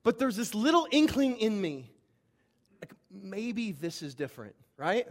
But 0.03 0.19
there's 0.19 0.35
this 0.35 0.53
little 0.53 0.87
inkling 0.91 1.37
in 1.37 1.59
me 1.59 1.91
like 2.81 2.93
maybe 3.09 3.71
this 3.71 4.01
is 4.01 4.15
different, 4.15 4.55
right? 4.77 5.07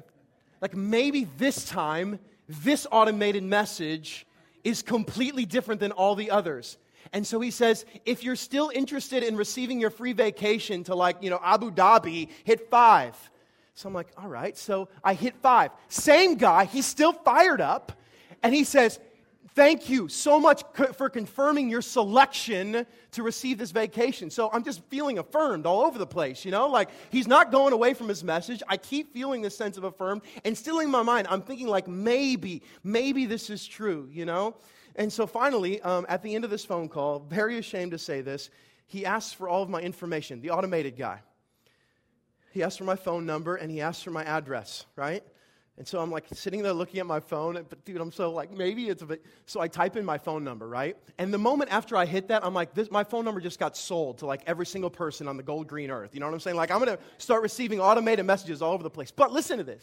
Like 0.60 0.76
maybe 0.76 1.26
this 1.38 1.64
time, 1.64 2.18
this 2.48 2.86
automated 2.90 3.42
message 3.42 4.26
is 4.62 4.82
completely 4.82 5.44
different 5.44 5.80
than 5.80 5.92
all 5.92 6.14
the 6.14 6.30
others. 6.30 6.78
And 7.12 7.26
so 7.26 7.40
he 7.40 7.50
says, 7.50 7.84
if 8.06 8.24
you're 8.24 8.36
still 8.36 8.70
interested 8.74 9.22
in 9.22 9.36
receiving 9.36 9.80
your 9.80 9.90
free 9.90 10.12
vacation 10.12 10.84
to 10.84 10.94
like, 10.94 11.22
you 11.22 11.30
know, 11.30 11.40
Abu 11.42 11.70
Dhabi, 11.70 12.28
hit 12.44 12.70
five. 12.70 13.16
So 13.74 13.88
I'm 13.88 13.94
like, 13.94 14.08
all 14.16 14.28
right. 14.28 14.56
So 14.56 14.88
I 15.02 15.14
hit 15.14 15.34
five. 15.42 15.70
Same 15.88 16.36
guy, 16.36 16.64
he's 16.64 16.86
still 16.86 17.12
fired 17.12 17.60
up. 17.60 17.92
And 18.42 18.54
he 18.54 18.64
says, 18.64 18.98
Thank 19.54 19.88
you 19.88 20.08
so 20.08 20.40
much 20.40 20.64
for 20.94 21.08
confirming 21.08 21.70
your 21.70 21.80
selection 21.80 22.84
to 23.12 23.22
receive 23.22 23.56
this 23.56 23.70
vacation. 23.70 24.28
So 24.28 24.50
I'm 24.52 24.64
just 24.64 24.82
feeling 24.86 25.18
affirmed 25.18 25.64
all 25.64 25.82
over 25.82 25.96
the 25.96 26.08
place, 26.08 26.44
you 26.44 26.50
know? 26.50 26.66
Like 26.66 26.88
he's 27.10 27.28
not 27.28 27.52
going 27.52 27.72
away 27.72 27.94
from 27.94 28.08
his 28.08 28.24
message. 28.24 28.64
I 28.68 28.76
keep 28.76 29.12
feeling 29.12 29.42
this 29.42 29.56
sense 29.56 29.76
of 29.76 29.84
affirmed. 29.84 30.22
And 30.44 30.58
still 30.58 30.80
in 30.80 30.90
my 30.90 31.02
mind, 31.02 31.28
I'm 31.30 31.40
thinking, 31.40 31.68
like, 31.68 31.86
maybe, 31.86 32.62
maybe 32.82 33.26
this 33.26 33.48
is 33.48 33.64
true, 33.64 34.08
you 34.10 34.24
know? 34.24 34.56
And 34.96 35.12
so 35.12 35.24
finally, 35.24 35.80
um, 35.82 36.04
at 36.08 36.24
the 36.24 36.34
end 36.34 36.44
of 36.44 36.50
this 36.50 36.64
phone 36.64 36.88
call, 36.88 37.20
very 37.20 37.56
ashamed 37.58 37.92
to 37.92 37.98
say 37.98 38.22
this, 38.22 38.50
he 38.86 39.06
asks 39.06 39.32
for 39.32 39.48
all 39.48 39.62
of 39.62 39.68
my 39.68 39.80
information, 39.80 40.40
the 40.40 40.50
automated 40.50 40.96
guy. 40.96 41.20
He 42.54 42.62
asks 42.62 42.76
for 42.76 42.84
my 42.84 42.94
phone 42.94 43.26
number 43.26 43.56
and 43.56 43.68
he 43.68 43.80
asks 43.80 44.04
for 44.04 44.12
my 44.12 44.22
address, 44.22 44.86
right? 44.94 45.24
And 45.76 45.88
so 45.88 45.98
I'm 45.98 46.12
like 46.12 46.26
sitting 46.32 46.62
there 46.62 46.72
looking 46.72 47.00
at 47.00 47.06
my 47.06 47.18
phone, 47.18 47.54
but 47.68 47.84
dude, 47.84 48.00
I'm 48.00 48.12
so 48.12 48.30
like, 48.30 48.52
maybe 48.52 48.86
it's 48.88 49.02
a 49.02 49.06
bit. 49.06 49.24
So 49.44 49.60
I 49.60 49.66
type 49.66 49.96
in 49.96 50.04
my 50.04 50.18
phone 50.18 50.44
number, 50.44 50.68
right? 50.68 50.96
And 51.18 51.34
the 51.34 51.38
moment 51.38 51.72
after 51.72 51.96
I 51.96 52.06
hit 52.06 52.28
that, 52.28 52.44
I'm 52.46 52.54
like, 52.54 52.72
this, 52.72 52.92
my 52.92 53.02
phone 53.02 53.24
number 53.24 53.40
just 53.40 53.58
got 53.58 53.76
sold 53.76 54.18
to 54.18 54.26
like 54.26 54.40
every 54.46 54.66
single 54.66 54.88
person 54.88 55.26
on 55.26 55.36
the 55.36 55.42
gold 55.42 55.66
green 55.66 55.90
earth. 55.90 56.14
You 56.14 56.20
know 56.20 56.26
what 56.26 56.32
I'm 56.32 56.38
saying? 56.38 56.56
Like, 56.56 56.70
I'm 56.70 56.80
to 56.86 56.96
start 57.18 57.42
receiving 57.42 57.80
automated 57.80 58.24
messages 58.24 58.62
all 58.62 58.72
over 58.72 58.84
the 58.84 58.90
place. 58.90 59.10
But 59.10 59.32
listen 59.32 59.58
to 59.58 59.64
this. 59.64 59.82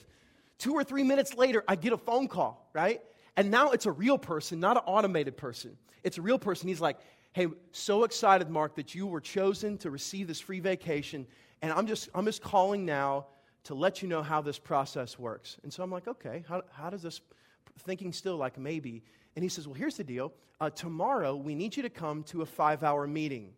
Two 0.57 0.71
or 0.71 0.85
three 0.85 1.03
minutes 1.03 1.33
later, 1.33 1.65
I 1.67 1.75
get 1.75 1.91
a 1.91 1.97
phone 1.97 2.29
call, 2.29 2.69
right? 2.71 3.01
And 3.35 3.51
now 3.51 3.71
it's 3.71 3.85
a 3.85 3.91
real 3.91 4.17
person, 4.17 4.61
not 4.61 4.77
an 4.77 4.83
automated 4.85 5.35
person. 5.35 5.75
It's 6.05 6.17
a 6.17 6.21
real 6.21 6.39
person. 6.39 6.69
He's 6.69 6.79
like, 6.79 6.99
hey, 7.33 7.47
so 7.73 8.05
excited, 8.05 8.49
Mark, 8.49 8.75
that 8.75 8.95
you 8.95 9.07
were 9.07 9.19
chosen 9.19 9.77
to 9.79 9.89
receive 9.89 10.29
this 10.29 10.39
free 10.39 10.61
vacation. 10.61 11.27
And 11.61 11.71
I'm 11.71 11.87
just, 11.87 12.09
I'm 12.15 12.25
just 12.25 12.41
calling 12.41 12.85
now 12.85 13.27
to 13.65 13.75
let 13.75 14.01
you 14.01 14.07
know 14.07 14.23
how 14.23 14.41
this 14.41 14.57
process 14.57 15.19
works. 15.19 15.57
And 15.63 15.71
so 15.71 15.83
I'm 15.83 15.91
like, 15.91 16.07
okay, 16.07 16.43
how, 16.47 16.63
how 16.71 16.89
does 16.89 17.03
this, 17.03 17.21
thinking 17.79 18.13
still 18.13 18.37
like 18.37 18.57
maybe. 18.57 19.03
And 19.35 19.43
he 19.43 19.49
says, 19.49 19.67
well, 19.67 19.75
here's 19.75 19.97
the 19.97 20.03
deal. 20.03 20.33
Uh, 20.59 20.69
tomorrow, 20.69 21.35
we 21.35 21.55
need 21.55 21.75
you 21.75 21.83
to 21.83 21.89
come 21.89 22.23
to 22.23 22.41
a 22.41 22.45
five 22.45 22.83
hour 22.83 23.07
meeting. 23.07 23.53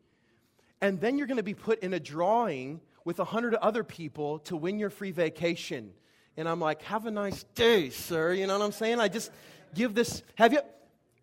And 0.81 0.99
then 0.99 1.17
you're 1.17 1.27
going 1.27 1.37
to 1.37 1.43
be 1.43 1.53
put 1.53 1.79
in 1.79 1.93
a 1.93 1.99
drawing 1.99 2.81
with 3.05 3.19
a 3.19 3.25
hundred 3.25 3.55
other 3.55 3.83
people 3.83 4.39
to 4.39 4.55
win 4.55 4.79
your 4.79 4.89
free 4.89 5.11
vacation. 5.11 5.91
And 6.35 6.47
I'm 6.47 6.59
like, 6.59 6.81
have 6.83 7.05
a 7.05 7.11
nice 7.11 7.43
day, 7.55 7.89
sir. 7.89 8.33
You 8.33 8.47
know 8.47 8.57
what 8.57 8.65
I'm 8.65 8.71
saying? 8.71 8.99
I 8.99 9.07
just 9.07 9.31
give 9.73 9.93
this, 9.93 10.23
have 10.35 10.53
you? 10.53 10.59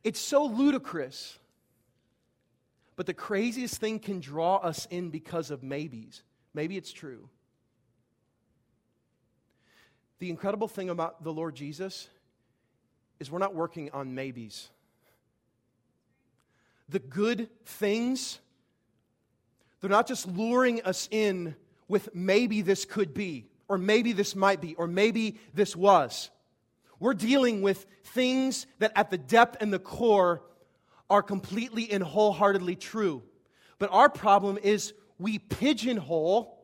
It's 0.04 0.20
so 0.20 0.44
ludicrous. 0.46 1.38
But 2.96 3.06
the 3.06 3.14
craziest 3.14 3.78
thing 3.78 3.98
can 3.98 4.20
draw 4.20 4.56
us 4.56 4.86
in 4.90 5.10
because 5.10 5.50
of 5.50 5.62
maybes. 5.62 6.22
Maybe 6.54 6.76
it's 6.76 6.92
true. 6.92 7.28
The 10.18 10.28
incredible 10.28 10.68
thing 10.68 10.90
about 10.90 11.24
the 11.24 11.32
Lord 11.32 11.54
Jesus 11.54 12.08
is 13.18 13.30
we're 13.30 13.38
not 13.38 13.54
working 13.54 13.90
on 13.92 14.14
maybes. 14.14 14.68
The 16.88 16.98
good 16.98 17.48
things, 17.64 18.38
they're 19.80 19.90
not 19.90 20.06
just 20.06 20.26
luring 20.26 20.82
us 20.82 21.08
in 21.10 21.54
with 21.88 22.14
maybe 22.14 22.62
this 22.62 22.84
could 22.84 23.14
be, 23.14 23.46
or 23.68 23.78
maybe 23.78 24.12
this 24.12 24.34
might 24.34 24.60
be, 24.60 24.74
or 24.74 24.86
maybe 24.86 25.38
this 25.54 25.74
was. 25.74 26.30
We're 26.98 27.14
dealing 27.14 27.62
with 27.62 27.86
things 28.04 28.66
that 28.78 28.92
at 28.94 29.10
the 29.10 29.18
depth 29.18 29.56
and 29.60 29.72
the 29.72 29.78
core 29.78 30.42
are 31.08 31.22
completely 31.22 31.90
and 31.90 32.02
wholeheartedly 32.02 32.76
true. 32.76 33.22
But 33.78 33.90
our 33.90 34.08
problem 34.08 34.58
is 34.62 34.92
we 35.20 35.38
pigeonhole 35.38 36.56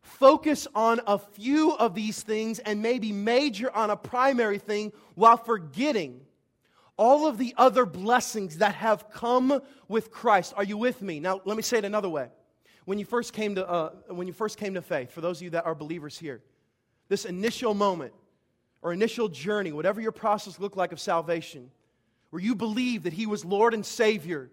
focus 0.00 0.66
on 0.74 1.00
a 1.06 1.18
few 1.18 1.72
of 1.72 1.94
these 1.94 2.22
things 2.22 2.58
and 2.60 2.80
maybe 2.80 3.12
major 3.12 3.70
on 3.74 3.90
a 3.90 3.96
primary 3.96 4.58
thing 4.58 4.92
while 5.14 5.36
forgetting 5.36 6.20
all 6.96 7.26
of 7.26 7.36
the 7.36 7.54
other 7.58 7.84
blessings 7.84 8.58
that 8.58 8.74
have 8.76 9.10
come 9.10 9.60
with 9.88 10.10
Christ. 10.10 10.54
Are 10.56 10.64
you 10.64 10.78
with 10.78 11.02
me? 11.02 11.20
Now, 11.20 11.42
let 11.44 11.56
me 11.56 11.62
say 11.62 11.78
it 11.78 11.84
another 11.84 12.08
way. 12.08 12.28
When 12.86 12.98
you 12.98 13.04
first 13.04 13.32
came 13.32 13.56
to, 13.56 13.68
uh, 13.68 13.90
when 14.08 14.26
you 14.26 14.32
first 14.32 14.58
came 14.58 14.74
to 14.74 14.82
faith, 14.82 15.10
for 15.10 15.20
those 15.20 15.38
of 15.38 15.42
you 15.42 15.50
that 15.50 15.66
are 15.66 15.74
believers 15.74 16.18
here, 16.18 16.40
this 17.08 17.24
initial 17.24 17.74
moment 17.74 18.14
or 18.80 18.92
initial 18.92 19.28
journey, 19.28 19.72
whatever 19.72 20.00
your 20.00 20.12
process 20.12 20.58
looked 20.58 20.76
like 20.76 20.92
of 20.92 21.00
salvation, 21.00 21.70
where 22.30 22.40
you 22.40 22.54
believed 22.54 23.04
that 23.04 23.12
He 23.12 23.26
was 23.26 23.44
Lord 23.44 23.74
and 23.74 23.84
Savior, 23.84 24.50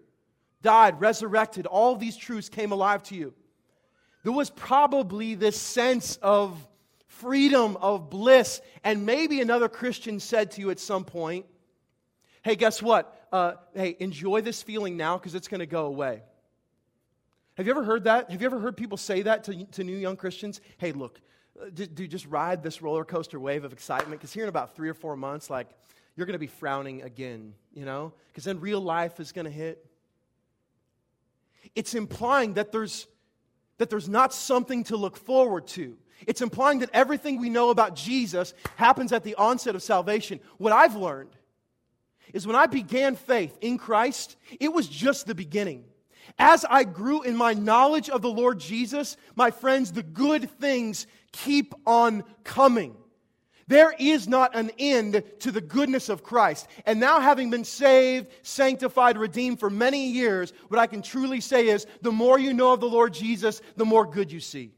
died, 0.64 1.00
resurrected, 1.00 1.66
all 1.66 1.94
these 1.94 2.16
truths 2.16 2.48
came 2.48 2.72
alive 2.72 3.04
to 3.04 3.14
you 3.14 3.32
there 4.24 4.32
was 4.32 4.50
probably 4.50 5.34
this 5.34 5.60
sense 5.60 6.16
of 6.16 6.66
freedom, 7.06 7.76
of 7.76 8.10
bliss. 8.10 8.60
And 8.82 9.06
maybe 9.06 9.40
another 9.40 9.68
Christian 9.68 10.18
said 10.18 10.50
to 10.52 10.60
you 10.60 10.70
at 10.70 10.80
some 10.80 11.04
point, 11.04 11.46
hey, 12.42 12.56
guess 12.56 12.82
what? 12.82 13.26
Uh, 13.30 13.52
hey, 13.74 13.96
enjoy 14.00 14.40
this 14.40 14.62
feeling 14.62 14.96
now 14.96 15.18
because 15.18 15.34
it's 15.34 15.46
going 15.46 15.60
to 15.60 15.66
go 15.66 15.86
away. 15.86 16.22
Have 17.56 17.66
you 17.66 17.72
ever 17.72 17.84
heard 17.84 18.04
that? 18.04 18.30
Have 18.30 18.40
you 18.40 18.46
ever 18.46 18.58
heard 18.58 18.76
people 18.76 18.96
say 18.96 19.22
that 19.22 19.44
to, 19.44 19.64
to 19.64 19.84
new 19.84 19.96
young 19.96 20.16
Christians? 20.16 20.60
Hey, 20.78 20.92
look, 20.92 21.20
uh, 21.60 21.66
do 21.70 22.08
just 22.08 22.26
ride 22.26 22.62
this 22.62 22.82
roller 22.82 23.04
coaster 23.04 23.38
wave 23.38 23.64
of 23.64 23.72
excitement 23.72 24.20
because 24.20 24.32
here 24.32 24.44
in 24.44 24.48
about 24.48 24.74
three 24.74 24.88
or 24.88 24.94
four 24.94 25.16
months, 25.16 25.50
like, 25.50 25.68
you're 26.16 26.26
going 26.26 26.34
to 26.34 26.38
be 26.38 26.46
frowning 26.46 27.02
again, 27.02 27.54
you 27.74 27.84
know? 27.84 28.12
Because 28.28 28.44
then 28.44 28.60
real 28.60 28.80
life 28.80 29.20
is 29.20 29.32
going 29.32 29.44
to 29.44 29.50
hit. 29.50 29.84
It's 31.74 31.94
implying 31.94 32.54
that 32.54 32.72
there's 32.72 33.06
that 33.78 33.90
there's 33.90 34.08
not 34.08 34.32
something 34.32 34.84
to 34.84 34.96
look 34.96 35.16
forward 35.16 35.66
to. 35.66 35.96
It's 36.26 36.42
implying 36.42 36.78
that 36.78 36.90
everything 36.92 37.40
we 37.40 37.50
know 37.50 37.70
about 37.70 37.96
Jesus 37.96 38.54
happens 38.76 39.12
at 39.12 39.24
the 39.24 39.34
onset 39.34 39.74
of 39.74 39.82
salvation. 39.82 40.40
What 40.58 40.72
I've 40.72 40.94
learned 40.94 41.30
is 42.32 42.46
when 42.46 42.56
I 42.56 42.66
began 42.66 43.16
faith 43.16 43.56
in 43.60 43.78
Christ, 43.78 44.36
it 44.60 44.72
was 44.72 44.88
just 44.88 45.26
the 45.26 45.34
beginning. 45.34 45.84
As 46.38 46.64
I 46.64 46.84
grew 46.84 47.22
in 47.22 47.36
my 47.36 47.52
knowledge 47.52 48.08
of 48.08 48.22
the 48.22 48.30
Lord 48.30 48.58
Jesus, 48.58 49.16
my 49.34 49.50
friends, 49.50 49.92
the 49.92 50.02
good 50.02 50.50
things 50.58 51.06
keep 51.32 51.74
on 51.86 52.24
coming. 52.42 52.96
There 53.66 53.94
is 53.98 54.28
not 54.28 54.54
an 54.54 54.70
end 54.78 55.22
to 55.40 55.50
the 55.50 55.60
goodness 55.60 56.08
of 56.08 56.22
Christ. 56.22 56.68
And 56.84 57.00
now, 57.00 57.20
having 57.20 57.50
been 57.50 57.64
saved, 57.64 58.28
sanctified, 58.42 59.16
redeemed 59.16 59.60
for 59.60 59.70
many 59.70 60.08
years, 60.10 60.52
what 60.68 60.78
I 60.78 60.86
can 60.86 61.02
truly 61.02 61.40
say 61.40 61.68
is 61.68 61.86
the 62.02 62.12
more 62.12 62.38
you 62.38 62.52
know 62.52 62.72
of 62.72 62.80
the 62.80 62.88
Lord 62.88 63.14
Jesus, 63.14 63.62
the 63.76 63.86
more 63.86 64.04
good 64.04 64.30
you 64.30 64.40
see. 64.40 64.72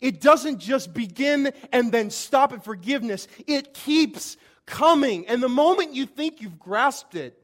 It 0.00 0.20
doesn't 0.20 0.58
just 0.58 0.94
begin 0.94 1.52
and 1.72 1.90
then 1.90 2.10
stop 2.10 2.52
at 2.52 2.64
forgiveness, 2.64 3.26
it 3.46 3.74
keeps 3.74 4.36
coming. 4.64 5.26
And 5.26 5.42
the 5.42 5.48
moment 5.48 5.94
you 5.94 6.06
think 6.06 6.40
you've 6.40 6.58
grasped 6.58 7.16
it, 7.16 7.36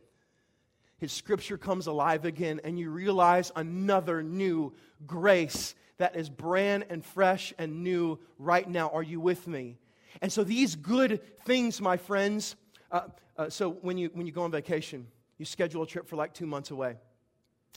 his 0.99 1.12
scripture 1.12 1.58
comes 1.58 1.87
alive 1.87 2.25
again, 2.25 2.61
and 2.62 2.78
you 2.78 2.90
realize 2.90 3.50
another 3.56 4.23
new 4.23 4.73
grace 5.06 5.75
that 5.99 6.16
is 6.16 6.30
brand 6.30 6.87
and 6.88 7.04
fresh 7.04 7.52
and 7.58 7.82
new 7.82 8.18
right 8.38 8.68
now. 8.68 8.88
Are 8.90 9.02
you 9.02 9.20
with 9.20 9.46
me? 9.46 9.78
And 10.21 10.33
so 10.33 10.44
these 10.44 10.76
good 10.76 11.21
things, 11.44 11.80
my 11.80 11.97
friends, 11.97 12.56
uh, 12.90 13.02
uh, 13.37 13.49
so 13.49 13.71
when 13.71 13.99
you, 13.99 14.11
when 14.14 14.26
you 14.26 14.33
go 14.33 14.42
on 14.42 14.50
vacation, 14.50 15.06
you 15.38 15.44
schedule 15.44 15.83
a 15.83 15.87
trip 15.87 16.09
for 16.09 16.16
like 16.16 16.33
two 16.33 16.47
months 16.47 16.71
away, 16.71 16.97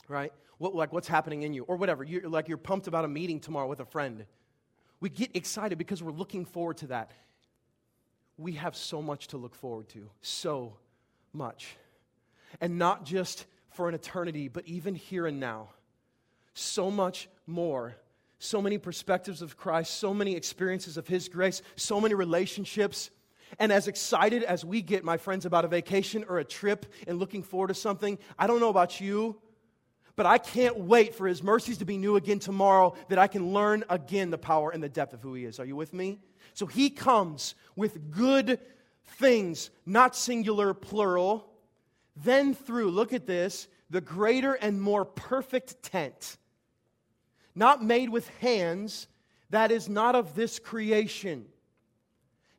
right? 0.08 0.32
What, 0.58 0.74
like 0.74 0.92
what's 0.92 1.08
happening 1.08 1.42
in 1.42 1.52
you 1.52 1.64
or 1.64 1.76
whatever. 1.76 2.04
You're, 2.04 2.28
like 2.28 2.48
you're 2.48 2.58
pumped 2.58 2.86
about 2.86 3.04
a 3.04 3.08
meeting 3.08 3.40
tomorrow 3.40 3.68
with 3.68 3.80
a 3.80 3.84
friend. 3.84 4.24
We 5.00 5.08
get 5.08 5.34
excited 5.34 5.78
because 5.78 6.02
we're 6.02 6.12
looking 6.12 6.44
forward 6.44 6.78
to 6.78 6.88
that. 6.88 7.12
We 8.36 8.52
have 8.52 8.76
so 8.76 9.02
much 9.02 9.28
to 9.28 9.36
look 9.36 9.54
forward 9.54 9.88
to, 9.90 10.10
so 10.20 10.76
much. 11.32 11.76
And 12.60 12.78
not 12.78 13.04
just 13.04 13.46
for 13.70 13.88
an 13.88 13.94
eternity, 13.94 14.48
but 14.48 14.66
even 14.66 14.94
here 14.94 15.26
and 15.26 15.40
now. 15.40 15.70
So 16.54 16.90
much 16.90 17.28
more 17.46 17.96
so 18.38 18.62
many 18.62 18.78
perspectives 18.78 19.42
of 19.42 19.56
Christ, 19.56 19.98
so 19.98 20.14
many 20.14 20.36
experiences 20.36 20.96
of 20.96 21.06
His 21.08 21.28
grace, 21.28 21.62
so 21.76 22.00
many 22.00 22.14
relationships. 22.14 23.10
And 23.58 23.72
as 23.72 23.88
excited 23.88 24.42
as 24.42 24.64
we 24.64 24.82
get, 24.82 25.04
my 25.04 25.16
friends, 25.16 25.46
about 25.46 25.64
a 25.64 25.68
vacation 25.68 26.24
or 26.28 26.38
a 26.38 26.44
trip 26.44 26.86
and 27.06 27.18
looking 27.18 27.42
forward 27.42 27.68
to 27.68 27.74
something, 27.74 28.18
I 28.38 28.46
don't 28.46 28.60
know 28.60 28.68
about 28.68 29.00
you, 29.00 29.40
but 30.16 30.26
I 30.26 30.38
can't 30.38 30.78
wait 30.78 31.14
for 31.14 31.26
His 31.26 31.42
mercies 31.42 31.78
to 31.78 31.84
be 31.84 31.96
new 31.96 32.16
again 32.16 32.38
tomorrow 32.38 32.94
that 33.08 33.18
I 33.18 33.26
can 33.26 33.52
learn 33.52 33.84
again 33.88 34.30
the 34.30 34.38
power 34.38 34.70
and 34.70 34.82
the 34.82 34.88
depth 34.88 35.14
of 35.14 35.22
who 35.22 35.34
He 35.34 35.44
is. 35.44 35.58
Are 35.58 35.64
you 35.64 35.76
with 35.76 35.92
me? 35.92 36.18
So 36.54 36.66
He 36.66 36.90
comes 36.90 37.54
with 37.74 38.10
good 38.10 38.60
things, 39.04 39.70
not 39.86 40.14
singular, 40.14 40.74
plural. 40.74 41.48
Then 42.16 42.54
through, 42.54 42.90
look 42.90 43.12
at 43.12 43.26
this, 43.26 43.68
the 43.90 44.00
greater 44.00 44.52
and 44.54 44.82
more 44.82 45.04
perfect 45.04 45.82
tent 45.82 46.36
not 47.58 47.84
made 47.84 48.08
with 48.08 48.28
hands, 48.38 49.08
that 49.50 49.70
is 49.70 49.88
not 49.88 50.14
of 50.14 50.34
this 50.34 50.58
creation. 50.58 51.46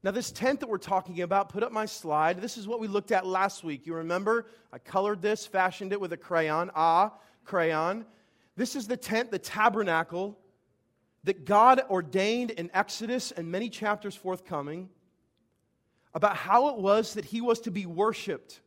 Now, 0.02 0.12
this 0.12 0.32
tent 0.32 0.62
that 0.62 0.70
we're 0.70 0.78
talking 0.78 1.22
about, 1.22 1.50
put 1.50 1.64
up 1.64 1.72
my 1.72 1.86
slide. 1.86 2.42
This 2.42 2.58
is 2.58 2.68
what 2.68 2.80
we 2.80 2.88
looked 2.88 3.12
at 3.12 3.26
last 3.26 3.64
week. 3.64 3.86
You 3.86 3.96
remember? 3.96 4.46
I 4.72 4.78
colored 4.78 5.22
this, 5.22 5.46
fashioned 5.46 5.92
it 5.92 6.00
with 6.00 6.14
a 6.14 6.18
crayon, 6.18 6.72
ah, 6.74 7.14
crayon. 7.44 8.06
This 8.56 8.76
is 8.76 8.88
the 8.88 8.96
tent, 8.96 9.32
the 9.32 9.40
tabernacle 9.40 10.38
that 11.26 11.44
God 11.46 11.82
ordained 11.90 12.52
in 12.52 12.70
Exodus 12.74 13.32
and 13.32 13.52
many 13.52 13.70
chapters 13.70 14.16
forthcoming 14.16 14.90
about 16.14 16.36
how 16.36 16.70
it 16.70 16.78
was 16.78 17.14
that 17.16 17.26
he 17.26 17.42
was 17.42 17.60
to 17.62 17.72
be 17.72 17.86
worshiped. 17.86 18.62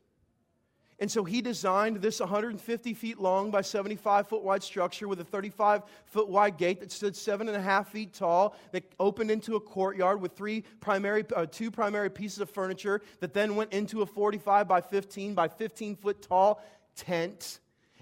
And 1.03 1.11
so 1.11 1.25
he 1.25 1.43
designed 1.43 1.97
this 1.97 2.21
150 2.21 2.95
feet 2.95 3.19
long 3.19 3.51
by 3.51 3.63
75 3.63 4.29
foot 4.29 4.45
wide 4.45 4.63
structure 4.63 5.09
with 5.09 5.19
a 5.19 5.25
35 5.25 5.83
foot 6.05 6.29
wide 6.29 6.57
gate 6.57 6.79
that 6.79 6.93
stood 6.93 7.17
seven 7.17 7.49
and 7.49 7.57
a 7.57 7.61
half 7.61 7.91
feet 7.91 8.15
tall, 8.15 8.55
that 8.71 8.85
opened 9.01 9.29
into 9.29 9.57
a 9.57 9.61
courtyard 9.61 10.21
with 10.21 10.37
three 10.37 10.63
primary, 10.79 11.25
uh, 11.35 11.47
two 11.47 11.73
primary 11.73 12.09
pieces 12.09 12.39
of 12.39 12.49
furniture 12.49 13.01
that 13.19 13.35
then 13.35 13.57
went 13.57 13.73
into 13.73 14.03
a 14.03 14.07
45 14.07 14.69
by 14.69 14.81
15 14.81 15.35
by 15.35 15.49
15 15.49 15.97
foot 15.97 16.23
tall 16.23 16.63
tent. 16.95 17.59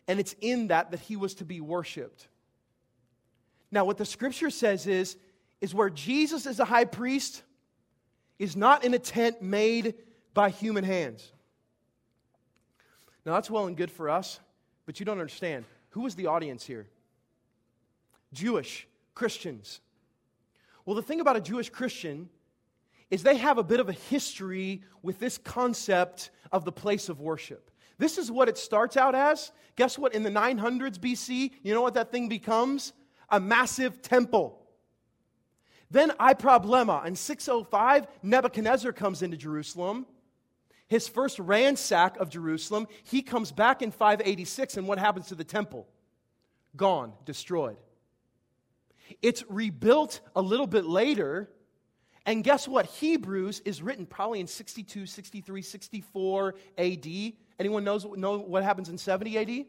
And 0.06 0.20
it's 0.20 0.34
in 0.42 0.66
that 0.66 0.90
that 0.90 1.00
he 1.00 1.16
was 1.16 1.32
to 1.36 1.46
be 1.46 1.62
worshiped. 1.62 2.28
Now, 3.70 3.86
what 3.86 3.96
the 3.96 4.04
scripture 4.04 4.50
says 4.50 4.86
is, 4.86 5.16
is 5.62 5.74
where 5.74 5.88
Jesus 5.88 6.44
is 6.44 6.60
a 6.60 6.66
high 6.66 6.84
priest 6.84 7.44
is 8.38 8.56
not 8.56 8.84
in 8.84 8.92
a 8.92 8.98
tent 8.98 9.40
made 9.40 9.94
by 10.34 10.50
human 10.50 10.84
hands. 10.84 11.32
Now, 13.24 13.34
that's 13.34 13.50
well 13.50 13.66
and 13.66 13.76
good 13.76 13.90
for 13.90 14.08
us, 14.08 14.40
but 14.86 14.98
you 14.98 15.06
don't 15.06 15.18
understand. 15.18 15.64
Who 15.90 16.00
was 16.00 16.14
the 16.14 16.26
audience 16.26 16.64
here? 16.64 16.86
Jewish 18.32 18.86
Christians. 19.14 19.80
Well, 20.84 20.96
the 20.96 21.02
thing 21.02 21.20
about 21.20 21.36
a 21.36 21.40
Jewish 21.40 21.70
Christian 21.70 22.28
is 23.10 23.22
they 23.22 23.36
have 23.36 23.58
a 23.58 23.62
bit 23.62 23.80
of 23.80 23.88
a 23.88 23.92
history 23.92 24.82
with 25.02 25.18
this 25.18 25.36
concept 25.36 26.30
of 26.52 26.64
the 26.64 26.72
place 26.72 27.08
of 27.08 27.20
worship. 27.20 27.70
This 27.98 28.16
is 28.16 28.30
what 28.30 28.48
it 28.48 28.56
starts 28.56 28.96
out 28.96 29.14
as. 29.14 29.52
Guess 29.76 29.98
what? 29.98 30.14
In 30.14 30.22
the 30.22 30.30
900s 30.30 30.98
BC, 30.98 31.52
you 31.62 31.74
know 31.74 31.82
what 31.82 31.94
that 31.94 32.10
thing 32.10 32.28
becomes? 32.28 32.92
A 33.28 33.38
massive 33.38 34.00
temple. 34.00 34.58
Then 35.90 36.12
I 36.18 36.34
problema. 36.34 37.04
In 37.04 37.16
605, 37.16 38.06
Nebuchadnezzar 38.22 38.92
comes 38.92 39.22
into 39.22 39.36
Jerusalem 39.36 40.06
his 40.90 41.06
first 41.06 41.38
ransack 41.38 42.16
of 42.16 42.30
Jerusalem, 42.30 42.88
he 43.04 43.22
comes 43.22 43.52
back 43.52 43.80
in 43.80 43.92
586, 43.92 44.76
and 44.76 44.88
what 44.88 44.98
happens 44.98 45.28
to 45.28 45.36
the 45.36 45.44
temple? 45.44 45.86
Gone, 46.76 47.12
destroyed. 47.24 47.76
It's 49.22 49.44
rebuilt 49.48 50.20
a 50.34 50.42
little 50.42 50.66
bit 50.66 50.84
later, 50.84 51.48
and 52.26 52.42
guess 52.42 52.66
what? 52.66 52.86
Hebrews 52.86 53.60
is 53.64 53.80
written 53.80 54.04
probably 54.04 54.40
in 54.40 54.48
62, 54.48 55.06
63, 55.06 55.62
64 55.62 56.54
AD. 56.76 57.06
Anyone 57.60 57.84
knows 57.84 58.04
know 58.16 58.38
what 58.38 58.64
happens 58.64 58.88
in 58.88 58.98
70 58.98 59.38
AD? 59.38 59.66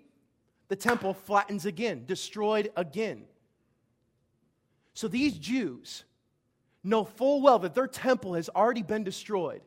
The 0.70 0.76
temple 0.76 1.14
flattens 1.14 1.68
again, 1.68 2.06
destroyed 2.08 2.72
again. 2.76 3.26
So 4.96 5.08
these 5.08 5.38
Jews 5.38 6.04
know 6.84 7.04
full 7.04 7.44
well 7.44 7.60
that 7.60 7.76
their 7.76 7.88
temple 7.88 8.34
has 8.34 8.50
already 8.50 8.82
been 8.82 9.04
destroyed 9.04 9.62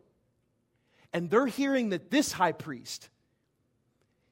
and 1.15 1.31
they're 1.31 1.47
hearing 1.47 1.91
that 1.91 2.11
this 2.11 2.33
high 2.33 2.53
priest, 2.53 3.09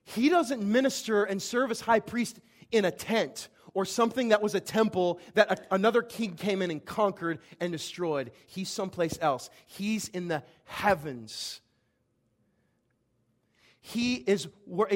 he 0.05 0.29
doesn't 0.29 0.63
minister 0.63 1.25
and 1.25 1.41
serve 1.41 1.71
as 1.71 1.81
high 1.81 2.01
priest 2.01 2.41
in 2.73 2.85
a 2.85 2.91
tent 2.91 3.49
or 3.73 3.85
something 3.85 4.29
that 4.31 4.43
was 4.43 4.55
a 4.55 4.61
temple 4.61 5.21
that 5.35 5.51
a, 5.51 5.75
another 5.75 6.03
king 6.03 6.35
came 6.35 6.61
in 6.61 6.71
and 6.71 6.85
conquered 6.85 7.39
and 7.61 7.73
destroyed. 7.73 8.33
He's 8.47 8.69
someplace 8.69 9.17
else. 9.23 9.49
He's 9.67 10.09
in 10.09 10.29
the 10.29 10.43
heavens. 10.65 11.61
He 13.81 14.15
is, 14.15 14.49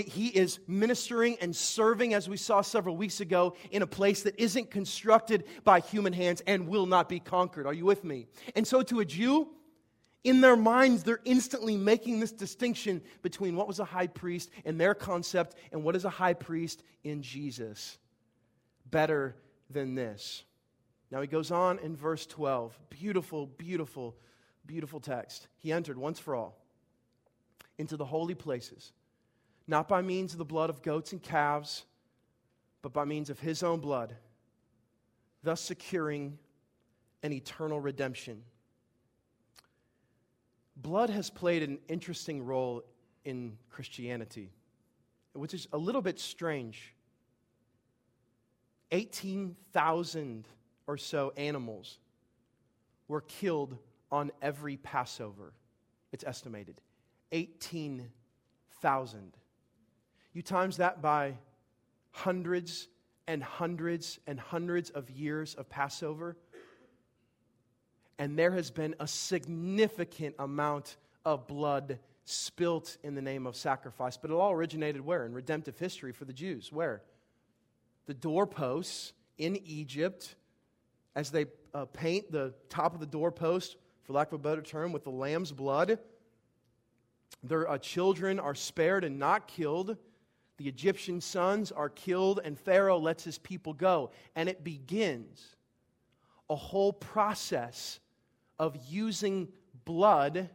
he 0.07 0.29
is 0.29 0.61
ministering 0.69 1.37
and 1.41 1.55
serving, 1.55 2.15
as 2.15 2.29
we 2.29 2.37
saw 2.37 2.61
several 2.61 2.97
weeks 2.97 3.21
ago, 3.21 3.57
in 3.71 3.83
a 3.83 3.87
place 3.87 4.23
that 4.23 4.39
isn't 4.39 4.71
constructed 4.71 5.45
by 5.65 5.81
human 5.81 6.13
hands 6.13 6.41
and 6.47 6.69
will 6.69 6.87
not 6.87 7.09
be 7.09 7.19
conquered. 7.19 7.67
Are 7.67 7.75
you 7.75 7.85
with 7.85 8.05
me? 8.05 8.27
And 8.55 8.65
so, 8.67 8.83
to 8.83 9.01
a 9.01 9.05
Jew, 9.05 9.49
in 10.27 10.41
their 10.41 10.57
minds, 10.57 11.05
they're 11.05 11.21
instantly 11.25 11.77
making 11.77 12.19
this 12.19 12.33
distinction 12.33 13.01
between 13.23 13.55
what 13.55 13.69
was 13.69 13.79
a 13.79 13.85
high 13.85 14.09
priest 14.09 14.51
in 14.65 14.77
their 14.77 14.93
concept 14.93 15.55
and 15.71 15.85
what 15.85 15.95
is 15.95 16.05
a 16.05 16.11
high 16.11 16.35
priest 16.35 16.83
in 17.05 17.23
Jesus. 17.23 17.97
Better 18.91 19.37
than 19.71 19.95
this. 19.95 20.43
Now 21.13 21.21
he 21.21 21.29
goes 21.29 21.53
on 21.53 21.79
in 21.79 21.95
verse 21.95 22.27
12. 22.27 22.77
Beautiful, 22.91 23.47
beautiful, 23.47 24.17
beautiful 24.67 24.99
text. 24.99 25.47
He 25.59 25.71
entered 25.71 25.97
once 25.97 26.19
for 26.19 26.35
all 26.35 26.59
into 27.79 27.97
the 27.97 28.05
holy 28.05 28.35
places, 28.35 28.91
not 29.69 29.87
by 29.87 30.03
means 30.03 30.33
of 30.33 30.39
the 30.39 30.45
blood 30.45 30.71
of 30.71 30.83
goats 30.83 31.13
and 31.13 31.23
calves, 31.23 31.85
but 32.83 32.93
by 32.93 33.05
means 33.05 33.31
of 33.31 33.39
his 33.39 33.63
own 33.63 33.79
blood, 33.79 34.17
thus 35.45 35.61
securing 35.61 36.37
an 37.23 37.33
eternal 37.33 37.79
redemption 37.79 38.43
blood 40.77 41.11
has 41.11 41.31
played 41.31 41.63
an 41.63 41.79
interesting 41.89 42.45
role 42.45 42.83
in 43.25 43.57
Christianity, 43.71 44.51
which 45.33 45.55
is 45.55 45.67
a 45.73 45.79
little 45.79 46.03
bit 46.03 46.21
strange. 46.21 46.95
18,000 48.93 50.47
or 50.87 50.97
so 50.97 51.33
animals 51.37 51.99
were 53.09 53.23
killed 53.23 53.77
on 54.13 54.31
every 54.41 54.77
Passover, 54.77 55.53
it's 56.13 56.25
estimated. 56.25 56.81
18,000. 57.33 59.37
You 60.33 60.43
times 60.43 60.77
that 60.77 61.03
by 61.03 61.35
hundreds 62.13 62.87
and 63.27 63.43
hundreds 63.43 64.21
and 64.27 64.39
hundreds 64.39 64.91
of 64.91 65.11
years 65.11 65.55
of 65.55 65.69
Passover, 65.69 66.37
and 68.19 68.39
there 68.39 68.53
has 68.53 68.71
been 68.71 68.95
a 68.99 69.07
significant 69.07 70.35
amount 70.39 70.97
of 71.25 71.47
blood 71.47 71.99
spilt 72.25 72.97
in 73.03 73.15
the 73.15 73.23
name 73.23 73.47
of 73.47 73.57
sacrifice. 73.57 74.17
But 74.17 74.31
it 74.31 74.35
all 74.35 74.53
originated 74.53 75.05
where? 75.05 75.25
In 75.27 75.33
redemptive 75.33 75.79
history 75.79 76.13
for 76.13 76.25
the 76.25 76.33
Jews. 76.33 76.73
Where? 76.73 77.03
The 78.07 78.15
doorposts 78.15 79.13
in 79.39 79.57
Egypt, 79.65 80.35
as 81.15 81.31
they 81.31 81.47
uh, 81.75 81.85
paint 81.87 82.33
the 82.33 82.55
top 82.69 82.95
of 82.95 83.01
the 83.01 83.07
doorpost 83.07 83.77
for 84.05 84.13
lack 84.13 84.29
of 84.29 84.35
a 84.35 84.39
better 84.39 84.63
term, 84.63 84.93
with 84.93 85.05
the 85.05 85.11
lamb's 85.11 85.53
blood. 85.53 85.99
Their 87.43 87.69
uh, 87.69 87.79
children 87.79 88.39
are 88.39 88.55
spared 88.55 89.05
and 89.05 89.19
not 89.19 89.49
killed. 89.49 89.97
The 90.59 90.69
Egyptian 90.69 91.21
sons 91.21 91.71
are 91.71 91.89
killed, 91.89 92.41
and 92.43 92.59
Pharaoh 92.59 92.99
lets 92.99 93.25
his 93.25 93.39
people 93.39 93.75
go. 93.75 94.11
And 94.35 94.49
it 94.49 94.65
begins 94.65 95.57
a 96.49 96.57
whole 96.57 96.93
process 96.93 98.01
of 98.59 98.77
using 98.89 99.49
blood 99.85 100.49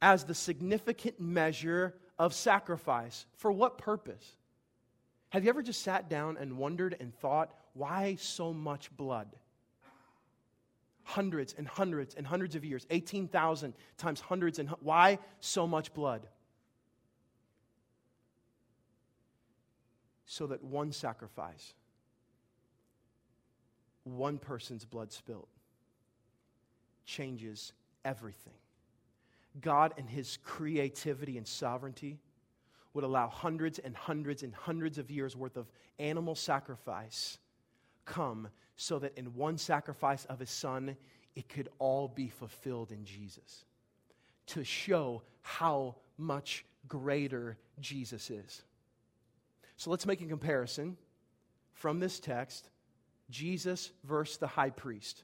as 0.00 0.24
the 0.24 0.34
significant 0.34 1.20
measure 1.20 1.94
of 2.18 2.34
sacrifice. 2.34 3.26
For 3.36 3.50
what 3.50 3.78
purpose? 3.78 4.36
Have 5.30 5.44
you 5.44 5.50
ever 5.50 5.62
just 5.62 5.82
sat 5.82 6.08
down 6.08 6.36
and 6.38 6.56
wondered 6.56 6.96
and 6.98 7.14
thought, 7.14 7.52
why 7.74 8.16
so 8.18 8.52
much 8.52 8.94
blood? 8.96 9.28
Hundreds 11.02 11.54
and 11.56 11.66
hundreds 11.66 12.14
and 12.14 12.26
hundreds 12.26 12.54
of 12.54 12.64
years, 12.64 12.86
18,000 12.90 13.74
times 13.96 14.20
hundreds 14.20 14.58
and 14.58 14.68
why 14.80 15.18
so 15.40 15.66
much 15.66 15.92
blood? 15.94 16.26
So 20.26 20.46
that 20.48 20.62
one 20.62 20.92
sacrifice, 20.92 21.72
one 24.04 24.38
person's 24.38 24.84
blood 24.84 25.12
spilt, 25.12 25.48
changes 27.08 27.72
everything. 28.04 28.52
God 29.60 29.94
and 29.96 30.08
His 30.08 30.38
creativity 30.44 31.38
and 31.38 31.48
sovereignty 31.48 32.20
would 32.92 33.02
allow 33.02 33.28
hundreds 33.28 33.78
and 33.78 33.96
hundreds 33.96 34.42
and 34.42 34.54
hundreds 34.54 34.98
of 34.98 35.10
years 35.10 35.34
worth 35.34 35.56
of 35.56 35.66
animal 35.98 36.34
sacrifice 36.34 37.38
come 38.04 38.48
so 38.76 38.98
that 38.98 39.16
in 39.16 39.34
one 39.34 39.56
sacrifice 39.56 40.26
of 40.26 40.38
His 40.38 40.50
Son, 40.50 40.96
it 41.34 41.48
could 41.48 41.68
all 41.78 42.08
be 42.08 42.28
fulfilled 42.28 42.92
in 42.92 43.04
Jesus 43.04 43.64
to 44.46 44.62
show 44.62 45.22
how 45.40 45.96
much 46.18 46.64
greater 46.86 47.56
Jesus 47.80 48.30
is. 48.30 48.62
So 49.76 49.90
let's 49.90 50.06
make 50.06 50.20
a 50.20 50.26
comparison 50.26 50.96
from 51.72 52.00
this 52.00 52.20
text 52.20 52.68
Jesus 53.30 53.92
versus 54.04 54.36
the 54.38 54.46
high 54.46 54.70
priest. 54.70 55.22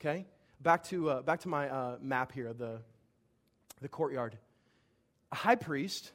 Okay? 0.00 0.26
Back 0.60 0.84
to, 0.84 1.10
uh, 1.10 1.22
back 1.22 1.40
to 1.40 1.48
my 1.48 1.68
uh, 1.68 1.96
map 2.00 2.32
here, 2.32 2.52
the, 2.52 2.80
the 3.80 3.88
courtyard. 3.88 4.36
A 5.32 5.36
high 5.36 5.54
priest 5.54 6.12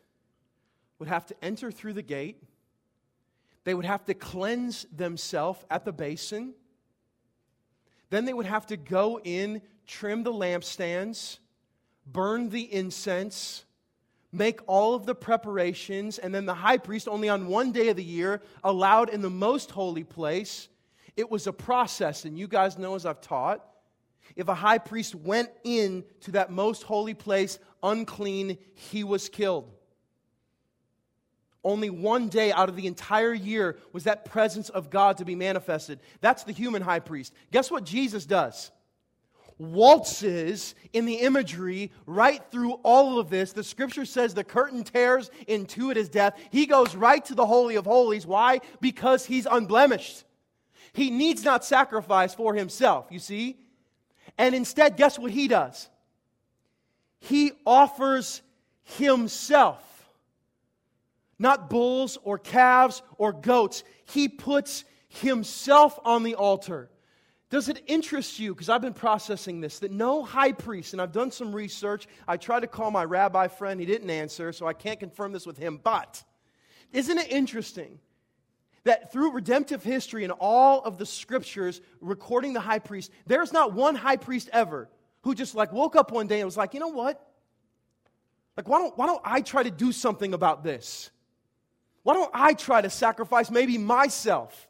would 1.00 1.08
have 1.08 1.26
to 1.28 1.36
enter 1.44 1.72
through 1.72 1.94
the 1.94 2.02
gate, 2.02 2.44
they 3.64 3.74
would 3.74 3.86
have 3.86 4.06
to 4.06 4.14
cleanse 4.14 4.86
themselves 4.96 5.64
at 5.70 5.86
the 5.86 5.92
basin. 5.92 6.54
Then 8.10 8.26
they 8.26 8.34
would 8.34 8.46
have 8.46 8.66
to 8.68 8.78
go 8.78 9.20
in, 9.24 9.62
trim 9.88 10.24
the 10.24 10.34
lampstands, 10.34 11.38
burn 12.06 12.50
the 12.50 12.72
incense, 12.74 13.64
make 14.32 14.60
all 14.68 14.96
of 14.96 15.06
the 15.06 15.16
preparations, 15.16 16.18
and 16.18 16.34
then 16.34 16.46
the 16.46 16.54
high 16.54 16.78
priest, 16.78 17.08
only 17.08 17.30
on 17.30 17.48
one 17.48 17.72
day 17.72 17.90
of 17.90 17.96
the 17.96 18.04
year, 18.04 18.42
allowed 18.64 19.10
in 19.10 19.22
the 19.22 19.30
most 19.30 19.72
holy 19.72 20.04
place. 20.04 20.68
It 21.16 21.30
was 21.30 21.48
a 21.48 21.54
process, 21.54 22.26
and 22.26 22.38
you 22.38 22.48
guys 22.48 22.78
know 22.78 22.96
as 22.96 23.06
I've 23.06 23.22
taught, 23.22 23.66
if 24.36 24.48
a 24.48 24.56
high 24.56 24.78
priest 24.78 25.16
went 25.16 25.50
in 25.64 26.04
to 26.22 26.32
that 26.32 26.52
most 26.52 26.84
holy 26.84 27.14
place 27.14 27.60
unclean, 27.84 28.58
he 28.74 29.04
was 29.04 29.30
killed. 29.30 29.72
Only 31.64 31.90
one 31.92 32.30
day 32.30 32.52
out 32.52 32.70
of 32.70 32.76
the 32.76 32.88
entire 32.88 33.34
year 33.34 33.78
was 33.94 34.06
that 34.06 34.26
presence 34.26 34.70
of 34.70 34.90
God 34.90 35.18
to 35.18 35.26
be 35.26 35.36
manifested. 35.36 36.00
That's 36.20 36.44
the 36.44 36.54
human 36.54 36.82
high 36.82 37.00
priest. 37.00 37.34
Guess 37.52 37.70
what 37.70 37.84
Jesus 37.84 38.26
does? 38.26 38.72
Waltzes 39.60 40.74
in 40.92 41.06
the 41.06 41.18
imagery 41.18 41.92
right 42.08 42.42
through 42.52 42.74
all 42.84 43.20
of 43.20 43.30
this. 43.30 43.54
The 43.54 43.64
scripture 43.64 44.06
says 44.06 44.34
the 44.34 44.44
curtain 44.44 44.84
tears 44.84 45.30
into 45.48 45.92
it 45.92 45.98
his 45.98 46.10
death. 46.10 46.36
He 46.50 46.66
goes 46.66 46.96
right 46.96 47.24
to 47.26 47.36
the 47.36 47.46
Holy 47.46 47.76
of 47.76 47.86
Holies. 47.86 48.26
Why? 48.26 48.62
Because 48.80 49.24
he's 49.24 49.46
unblemished. 49.46 50.24
He 50.94 51.12
needs 51.12 51.44
not 51.44 51.64
sacrifice 51.64 52.34
for 52.34 52.56
himself, 52.56 53.06
you 53.12 53.20
see? 53.20 53.58
And 54.38 54.56
instead, 54.56 54.98
guess 54.98 55.20
what 55.20 55.32
he 55.32 55.48
does? 55.48 55.90
He 57.20 57.52
offers 57.66 58.42
himself. 58.84 59.88
Not 61.38 61.70
bulls 61.70 62.18
or 62.24 62.38
calves 62.38 63.02
or 63.18 63.34
goats. 63.34 63.84
He 64.06 64.28
puts 64.28 64.84
himself 65.08 66.00
on 66.06 66.24
the 66.24 66.36
altar. 66.36 66.90
Does 67.50 67.68
it 67.68 67.84
interest 67.86 68.40
you? 68.40 68.54
Because 68.54 68.70
I've 68.70 68.82
been 68.82 68.94
processing 68.94 69.60
this 69.60 69.80
that 69.80 69.92
no 69.92 70.24
high 70.24 70.54
priest, 70.54 70.94
and 70.94 71.02
I've 71.02 71.12
done 71.12 71.32
some 71.32 71.54
research. 71.54 72.08
I 72.28 72.38
tried 72.38 72.62
to 72.62 72.68
call 72.68 72.92
my 72.92 73.04
rabbi 73.04 73.48
friend, 73.48 73.80
he 73.80 73.86
didn't 73.86 74.10
answer, 74.10 74.54
so 74.54 74.68
I 74.68 74.74
can't 74.74 75.00
confirm 75.00 75.34
this 75.34 75.46
with 75.46 75.58
him. 75.58 75.80
But 75.84 76.24
isn't 76.94 77.18
it 77.18 77.30
interesting 77.30 78.00
that 78.84 79.12
through 79.12 79.32
redemptive 79.32 79.84
history 79.84 80.24
and 80.24 80.34
all 80.40 80.82
of 80.82 80.98
the 80.98 81.06
scriptures 81.06 81.82
recording 82.00 82.54
the 82.54 82.60
high 82.60 82.80
priest, 82.80 83.12
there's 83.28 83.54
not 83.54 83.74
one 83.74 83.96
high 83.96 84.18
priest 84.18 84.50
ever 84.52 84.90
who 85.22 85.36
just 85.36 85.54
like 85.54 85.72
woke 85.72 85.96
up 85.96 86.12
one 86.12 86.28
day 86.28 86.40
and 86.40 86.46
was 86.46 86.58
like, 86.58 86.74
you 86.74 86.80
know 86.80 86.88
what? 86.88 87.28
Like, 88.58 88.68
why 88.68 88.80
don't, 88.80 88.98
why 88.98 89.06
don't 89.06 89.22
I 89.24 89.42
try 89.42 89.64
to 89.64 89.72
do 89.72 89.92
something 89.92 90.34
about 90.34 90.64
this? 90.64 91.12
Why 92.04 92.16
don't 92.16 92.32
I 92.34 92.54
try 92.54 92.82
to 92.82 92.90
sacrifice 92.90 93.52
maybe 93.52 93.78
myself 93.78 94.68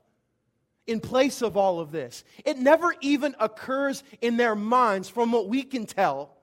in 0.86 1.00
place 1.00 1.42
of 1.42 1.56
all 1.56 1.80
of 1.80 1.92
this? 1.92 2.24
It 2.46 2.58
never 2.58 2.94
even 3.02 3.36
occurs 3.40 4.04
in 4.20 4.38
their 4.38 4.56
minds, 4.56 5.10
from 5.10 5.32
what 5.32 5.48
we 5.48 5.64
can 5.64 5.86
tell, 5.86 6.36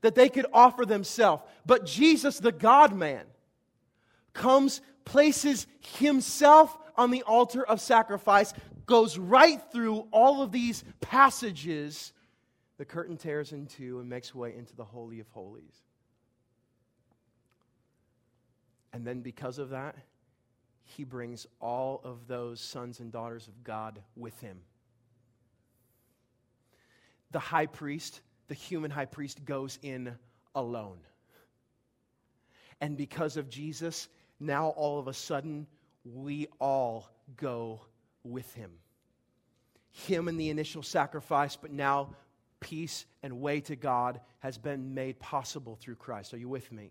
that 0.00 0.14
they 0.14 0.28
could 0.28 0.46
offer 0.52 0.84
themselves. 0.84 1.42
But 1.66 1.86
Jesus, 1.86 2.38
the 2.38 2.52
God 2.52 2.94
man, 2.94 3.24
comes, 4.32 4.80
places 5.04 5.66
himself 5.98 6.76
on 6.96 7.10
the 7.10 7.22
altar 7.22 7.64
of 7.64 7.80
sacrifice, 7.80 8.52
goes 8.86 9.18
right 9.18 9.60
through 9.72 10.06
all 10.10 10.42
of 10.42 10.52
these 10.52 10.84
passages. 11.00 12.12
The 12.78 12.84
curtain 12.84 13.16
tears 13.16 13.52
in 13.52 13.66
two 13.66 14.00
and 14.00 14.08
makes 14.08 14.34
way 14.34 14.54
into 14.56 14.74
the 14.74 14.84
Holy 14.84 15.20
of 15.20 15.28
Holies. 15.28 15.82
And 18.92 19.06
then, 19.06 19.20
because 19.20 19.58
of 19.58 19.70
that, 19.70 19.96
he 20.84 21.04
brings 21.04 21.46
all 21.60 22.00
of 22.04 22.26
those 22.26 22.60
sons 22.60 23.00
and 23.00 23.10
daughters 23.10 23.48
of 23.48 23.64
God 23.64 24.00
with 24.16 24.38
him. 24.40 24.58
The 27.30 27.38
high 27.38 27.66
priest, 27.66 28.20
the 28.48 28.54
human 28.54 28.90
high 28.90 29.06
priest, 29.06 29.44
goes 29.46 29.78
in 29.82 30.14
alone. 30.54 30.98
And 32.82 32.96
because 32.96 33.36
of 33.38 33.48
Jesus, 33.48 34.08
now 34.38 34.68
all 34.70 34.98
of 34.98 35.08
a 35.08 35.14
sudden, 35.14 35.66
we 36.04 36.48
all 36.60 37.08
go 37.36 37.80
with 38.24 38.52
him. 38.54 38.70
Him 39.90 40.28
in 40.28 40.36
the 40.36 40.50
initial 40.50 40.82
sacrifice, 40.82 41.56
but 41.56 41.70
now 41.70 42.10
peace 42.60 43.06
and 43.22 43.40
way 43.40 43.60
to 43.60 43.76
God 43.76 44.20
has 44.38 44.58
been 44.58 44.94
made 44.94 45.18
possible 45.18 45.76
through 45.76 45.96
Christ. 45.96 46.32
Are 46.32 46.38
you 46.38 46.48
with 46.48 46.70
me? 46.72 46.90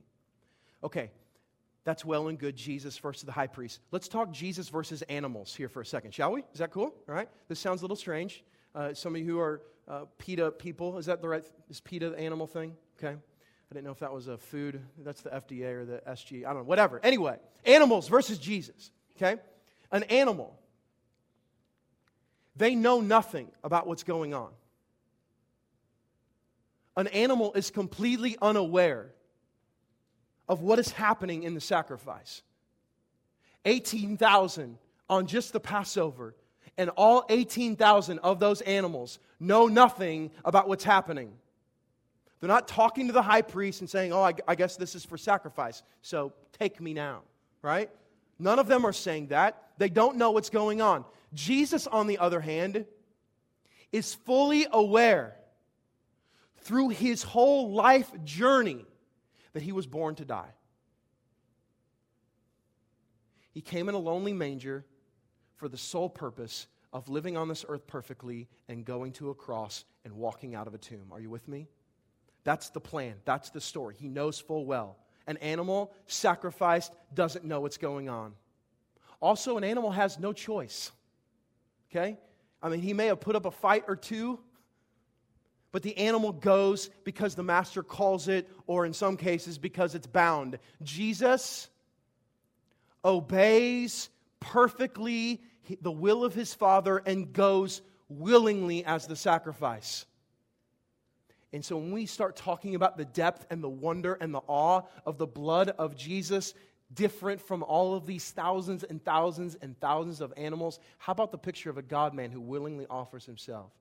Okay, 0.84 1.12
that's 1.84 2.06
well 2.06 2.28
and 2.28 2.38
good, 2.38 2.56
Jesus 2.56 2.98
versus 2.98 3.24
the 3.24 3.32
high 3.32 3.48
priest. 3.48 3.80
Let's 3.92 4.08
talk 4.08 4.32
Jesus 4.32 4.70
versus 4.70 5.02
animals 5.04 5.56
here 5.56 5.70
for 5.70 5.82
a 5.82 5.86
second, 5.86 6.14
shall 6.14 6.32
we? 6.32 6.42
Is 6.54 6.60
that 6.60 6.72
cool? 6.72 6.94
All 7.08 7.16
right. 7.16 7.30
This 7.48 7.60
sounds 7.60 7.82
a 7.82 7.84
little 7.84 7.96
strange. 7.96 8.44
Uh, 8.76 8.94
some 8.94 9.16
of 9.16 9.22
you 9.22 9.28
who 9.28 9.40
are 9.40 9.62
uh, 9.88 10.06
PETA 10.20 10.52
people, 10.52 10.98
is 10.98 11.08
that 11.08 11.22
the 11.22 11.28
right, 11.28 11.44
is 11.70 11.82
PETA 11.82 12.12
the 12.12 12.20
animal 12.20 12.48
thing? 12.48 12.76
Okay. 12.98 13.16
I 13.16 13.74
didn't 13.74 13.86
know 13.86 13.92
if 13.92 14.00
that 14.00 14.14
was 14.14 14.28
a 14.28 14.38
food, 14.38 14.82
that's 15.00 15.22
the 15.22 15.30
FDA 15.30 15.74
or 15.74 15.86
the 15.86 16.02
SG, 16.08 16.46
I 16.46 16.50
don't 16.50 16.58
know, 16.58 16.64
whatever. 16.64 17.00
Anyway, 17.02 17.38
animals 17.66 18.10
versus 18.10 18.38
Jesus, 18.38 18.92
okay? 19.22 19.42
An 19.92 20.04
animal, 20.04 20.58
they 22.56 22.76
know 22.76 23.02
nothing 23.02 23.50
about 23.64 23.88
what's 23.88 24.04
going 24.04 24.34
on. 24.34 24.50
An 26.98 27.08
animal 27.08 27.54
is 27.54 27.72
completely 27.72 28.38
unaware 28.42 29.12
of 30.50 30.62
what 30.62 30.80
is 30.80 30.92
happening 30.92 31.44
in 31.44 31.54
the 31.54 31.62
sacrifice. 31.62 32.42
18,000 33.66 34.78
on 35.10 35.28
just 35.28 35.54
the 35.54 35.60
Passover, 35.60 36.36
and 36.78 36.90
all 36.98 37.26
18,000 37.30 38.20
of 38.20 38.40
those 38.40 38.62
animals 38.62 39.20
know 39.40 39.68
nothing 39.68 40.32
about 40.44 40.68
what's 40.68 40.84
happening. 40.84 41.32
They're 42.40 42.48
not 42.48 42.68
talking 42.68 43.08
to 43.08 43.14
the 43.14 43.22
high 43.22 43.44
priest 43.44 43.82
and 43.82 43.90
saying, 43.90 44.14
Oh, 44.14 44.22
I, 44.22 44.34
I 44.48 44.56
guess 44.56 44.76
this 44.76 44.96
is 44.96 45.06
for 45.06 45.18
sacrifice, 45.18 45.84
so 46.02 46.34
take 46.58 46.82
me 46.82 46.94
now, 46.94 47.22
right? 47.62 47.90
None 48.42 48.58
of 48.58 48.68
them 48.68 48.86
are 48.86 48.94
saying 48.94 49.28
that. 49.28 49.62
They 49.78 49.90
don't 49.90 50.18
know 50.18 50.32
what's 50.32 50.50
going 50.50 50.82
on. 50.82 51.06
Jesus, 51.32 51.86
on 51.86 52.08
the 52.08 52.18
other 52.18 52.42
hand, 52.42 52.86
is 53.92 54.16
fully 54.16 54.66
aware 54.72 55.36
through 56.62 56.90
his 56.90 57.22
whole 57.22 57.72
life 57.72 58.12
journey 58.24 58.84
that 59.54 59.62
he 59.62 59.72
was 59.72 59.86
born 59.86 60.16
to 60.16 60.26
die. 60.26 60.50
He 63.52 63.62
came 63.62 63.88
in 63.90 63.94
a 63.94 64.00
lonely 64.00 64.34
manger 64.34 64.86
for 65.58 65.70
the 65.70 65.78
sole 65.78 66.10
purpose 66.10 66.66
of 66.92 67.10
living 67.10 67.38
on 67.38 67.48
this 67.48 67.64
earth 67.70 67.86
perfectly 67.86 68.48
and 68.68 68.84
going 68.84 69.12
to 69.14 69.30
a 69.30 69.36
cross 69.36 69.86
and 70.04 70.14
walking 70.14 70.56
out 70.56 70.66
of 70.66 70.74
a 70.74 70.80
tomb. 70.80 71.10
Are 71.12 71.20
you 71.20 71.30
with 71.30 71.48
me? 71.48 71.68
That's 72.44 72.70
the 72.70 72.82
plan. 72.82 73.18
That's 73.24 73.52
the 73.52 73.62
story. 73.62 73.94
He 74.00 74.08
knows 74.08 74.40
full 74.40 74.66
well. 74.66 74.98
An 75.28 75.38
animal 75.38 75.94
sacrificed 76.08 76.94
doesn't 77.14 77.46
know 77.46 77.62
what's 77.62 77.78
going 77.78 78.10
on. 78.10 78.34
Also, 79.22 79.58
an 79.58 79.64
animal 79.64 79.92
has 79.92 80.18
no 80.20 80.34
choice. 80.34 80.92
Okay? 81.90 82.18
I 82.62 82.70
mean, 82.70 82.82
he 82.82 82.94
may 82.94 83.08
have 83.08 83.20
put 83.20 83.36
up 83.36 83.46
a 83.46 83.52
fight 83.52 83.86
or 83.88 83.96
two, 83.96 84.40
but 85.72 85.84
the 85.84 85.98
animal 85.98 86.32
goes 86.32 86.90
because 87.04 87.36
the 87.36 87.44
master 87.44 87.84
calls 87.84 88.28
it, 88.28 88.50
or 88.68 88.86
in 88.86 88.94
some 88.94 89.18
cases, 89.18 89.58
because 89.58 89.96
it's 89.96 90.08
bound. 90.08 90.60
Jesus 90.84 91.70
obeys 93.06 94.10
perfectly 94.40 95.42
the 95.82 95.92
will 95.92 96.24
of 96.24 96.34
his 96.34 96.54
Father 96.54 96.98
and 97.06 97.32
goes 97.32 97.82
willingly 98.10 98.84
as 98.84 99.08
the 99.08 99.16
sacrifice. 99.16 100.06
And 101.54 101.64
so 101.64 101.78
when 101.78 101.92
we 101.92 102.06
start 102.06 102.36
talking 102.36 102.76
about 102.76 102.98
the 102.98 103.06
depth 103.06 103.46
and 103.50 103.62
the 103.64 103.70
wonder 103.70 104.14
and 104.14 104.34
the 104.34 104.42
awe 104.48 104.84
of 105.06 105.18
the 105.18 105.28
blood 105.28 105.70
of 105.70 105.98
Jesus, 105.98 106.54
different 106.94 107.42
from 107.42 107.64
all 107.64 107.94
of 107.94 108.06
these 108.06 108.32
thousands 108.32 108.84
and 108.84 109.04
thousands 109.04 109.56
and 109.56 109.80
thousands 109.80 110.22
of 110.22 110.34
animals, 110.38 110.80
how 110.98 111.12
about 111.12 111.32
the 111.32 111.38
picture 111.38 111.70
of 111.70 111.78
a 111.78 111.82
God 111.82 112.14
man 112.14 112.32
who 112.32 112.40
willingly 112.40 112.86
offers 112.90 113.26
himself, 113.26 113.72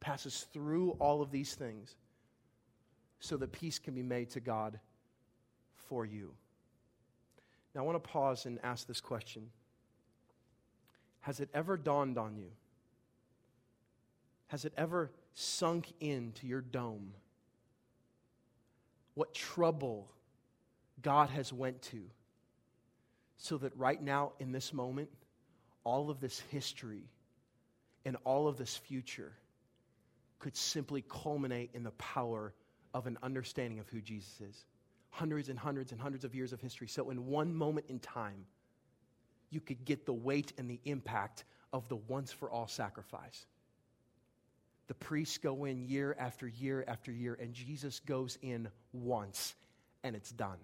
passes 0.00 0.46
through 0.52 0.92
all 0.92 1.20
of 1.20 1.30
these 1.30 1.54
things 1.54 1.94
so 3.20 3.36
that 3.36 3.52
peace 3.52 3.78
can 3.78 3.94
be 3.94 4.02
made 4.02 4.30
to 4.30 4.40
God 4.40 4.78
for 5.88 6.06
you? 6.06 6.32
Now, 7.74 7.82
I 7.82 7.84
want 7.84 8.02
to 8.02 8.10
pause 8.10 8.46
and 8.46 8.58
ask 8.62 8.86
this 8.86 9.00
question 9.00 9.50
Has 11.20 11.40
it 11.40 11.50
ever 11.52 11.76
dawned 11.76 12.16
on 12.16 12.36
you? 12.36 12.50
Has 14.48 14.64
it 14.64 14.72
ever 14.78 15.10
sunk 15.38 15.92
into 16.00 16.48
your 16.48 16.60
dome 16.60 17.12
what 19.14 19.32
trouble 19.32 20.10
God 21.00 21.30
has 21.30 21.52
went 21.52 21.80
to 21.82 22.02
so 23.36 23.56
that 23.58 23.76
right 23.76 24.02
now 24.02 24.32
in 24.40 24.50
this 24.50 24.72
moment 24.72 25.08
all 25.84 26.10
of 26.10 26.18
this 26.18 26.40
history 26.50 27.04
and 28.04 28.16
all 28.24 28.48
of 28.48 28.56
this 28.56 28.76
future 28.76 29.32
could 30.40 30.56
simply 30.56 31.04
culminate 31.08 31.70
in 31.72 31.84
the 31.84 31.92
power 31.92 32.52
of 32.92 33.06
an 33.06 33.16
understanding 33.22 33.78
of 33.78 33.88
who 33.88 34.00
Jesus 34.00 34.40
is. 34.40 34.64
Hundreds 35.10 35.48
and 35.48 35.58
hundreds 35.58 35.92
and 35.92 36.00
hundreds 36.00 36.24
of 36.24 36.34
years 36.34 36.52
of 36.52 36.60
history. 36.60 36.88
So, 36.88 37.10
in 37.10 37.26
one 37.26 37.54
moment 37.54 37.86
in 37.88 37.98
time, 38.00 38.44
you 39.50 39.60
could 39.60 39.84
get 39.84 40.04
the 40.04 40.12
weight 40.12 40.52
and 40.58 40.68
the 40.70 40.80
impact 40.84 41.44
of 41.72 41.88
the 41.88 41.96
once 41.96 42.32
for 42.32 42.50
all 42.50 42.66
sacrifice. 42.66 43.46
The 44.88 44.94
priests 44.94 45.38
go 45.38 45.66
in 45.66 45.82
year 45.82 46.16
after 46.18 46.48
year 46.48 46.84
after 46.88 47.12
year, 47.12 47.36
and 47.40 47.52
Jesus 47.52 48.00
goes 48.00 48.38
in 48.42 48.68
once, 48.92 49.54
and 50.02 50.16
it's 50.16 50.32
done. 50.32 50.58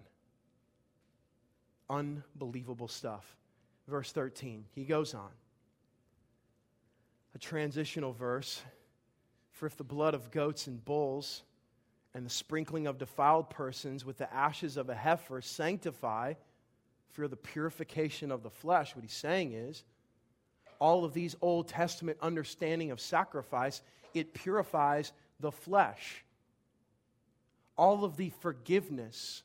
Unbelievable 1.89 2.87
stuff. 2.87 3.35
Verse 3.87 4.11
13, 4.11 4.65
he 4.73 4.83
goes 4.83 5.13
on. 5.13 5.29
A 7.35 7.37
transitional 7.37 8.13
verse. 8.13 8.61
For 9.51 9.67
if 9.67 9.77
the 9.77 9.83
blood 9.83 10.15
of 10.15 10.31
goats 10.31 10.67
and 10.67 10.83
bulls 10.83 11.43
and 12.15 12.25
the 12.25 12.29
sprinkling 12.31 12.87
of 12.87 12.97
defiled 12.97 13.49
persons 13.49 14.03
with 14.03 14.17
the 14.17 14.33
ashes 14.33 14.75
of 14.75 14.89
a 14.89 14.95
heifer 14.95 15.39
sanctify 15.41 16.33
for 17.11 17.27
the 17.27 17.37
purification 17.37 18.31
of 18.31 18.41
the 18.41 18.49
flesh, 18.49 18.95
what 18.95 19.03
he's 19.03 19.13
saying 19.13 19.53
is, 19.53 19.83
all 20.79 21.05
of 21.05 21.13
these 21.13 21.35
Old 21.41 21.67
Testament 21.67 22.17
understanding 22.21 22.91
of 22.91 22.99
sacrifice 22.99 23.81
it 24.15 24.33
purifies 24.33 25.11
the 25.39 25.51
flesh. 25.51 26.23
All 27.77 28.05
of 28.05 28.15
the 28.15 28.31
forgiveness, 28.39 29.43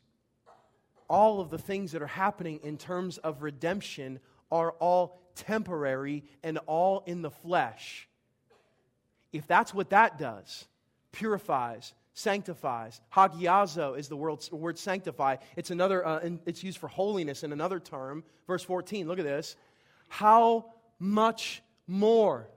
all 1.09 1.41
of 1.41 1.51
the 1.51 1.59
things 1.59 1.93
that 1.93 2.03
are 2.03 2.07
happening 2.07 2.61
in 2.63 2.79
terms 2.79 3.19
of 3.19 3.43
redemption 3.43 4.21
are 4.53 4.71
all 4.73 5.21
temporary 5.35 6.25
and 6.43 6.59
all 6.67 7.03
in 7.07 7.23
the 7.23 7.31
flesh. 7.31 8.09
If 9.33 9.47
that's 9.47 9.75
what 9.75 9.91
that 9.91 10.19
does, 10.19 10.67
purifies, 11.13 11.93
sanctifies. 12.15 13.01
Hagiazo 13.13 13.99
is 13.99 14.09
the 14.09 14.17
word, 14.17 14.39
word 14.53 14.79
sanctify. 14.79 15.37
It's 15.57 15.71
another. 15.71 16.07
Uh, 16.07 16.31
it's 16.47 16.63
used 16.63 16.79
for 16.79 16.89
holiness 16.89 17.43
in 17.43 17.53
another 17.53 17.81
term. 17.81 18.25
Verse 18.47 18.63
14. 18.63 19.09
Look 19.09 19.19
at 19.19 19.25
this. 19.25 19.57
How 20.09 20.73
much 21.01 21.63
more? 21.89 22.49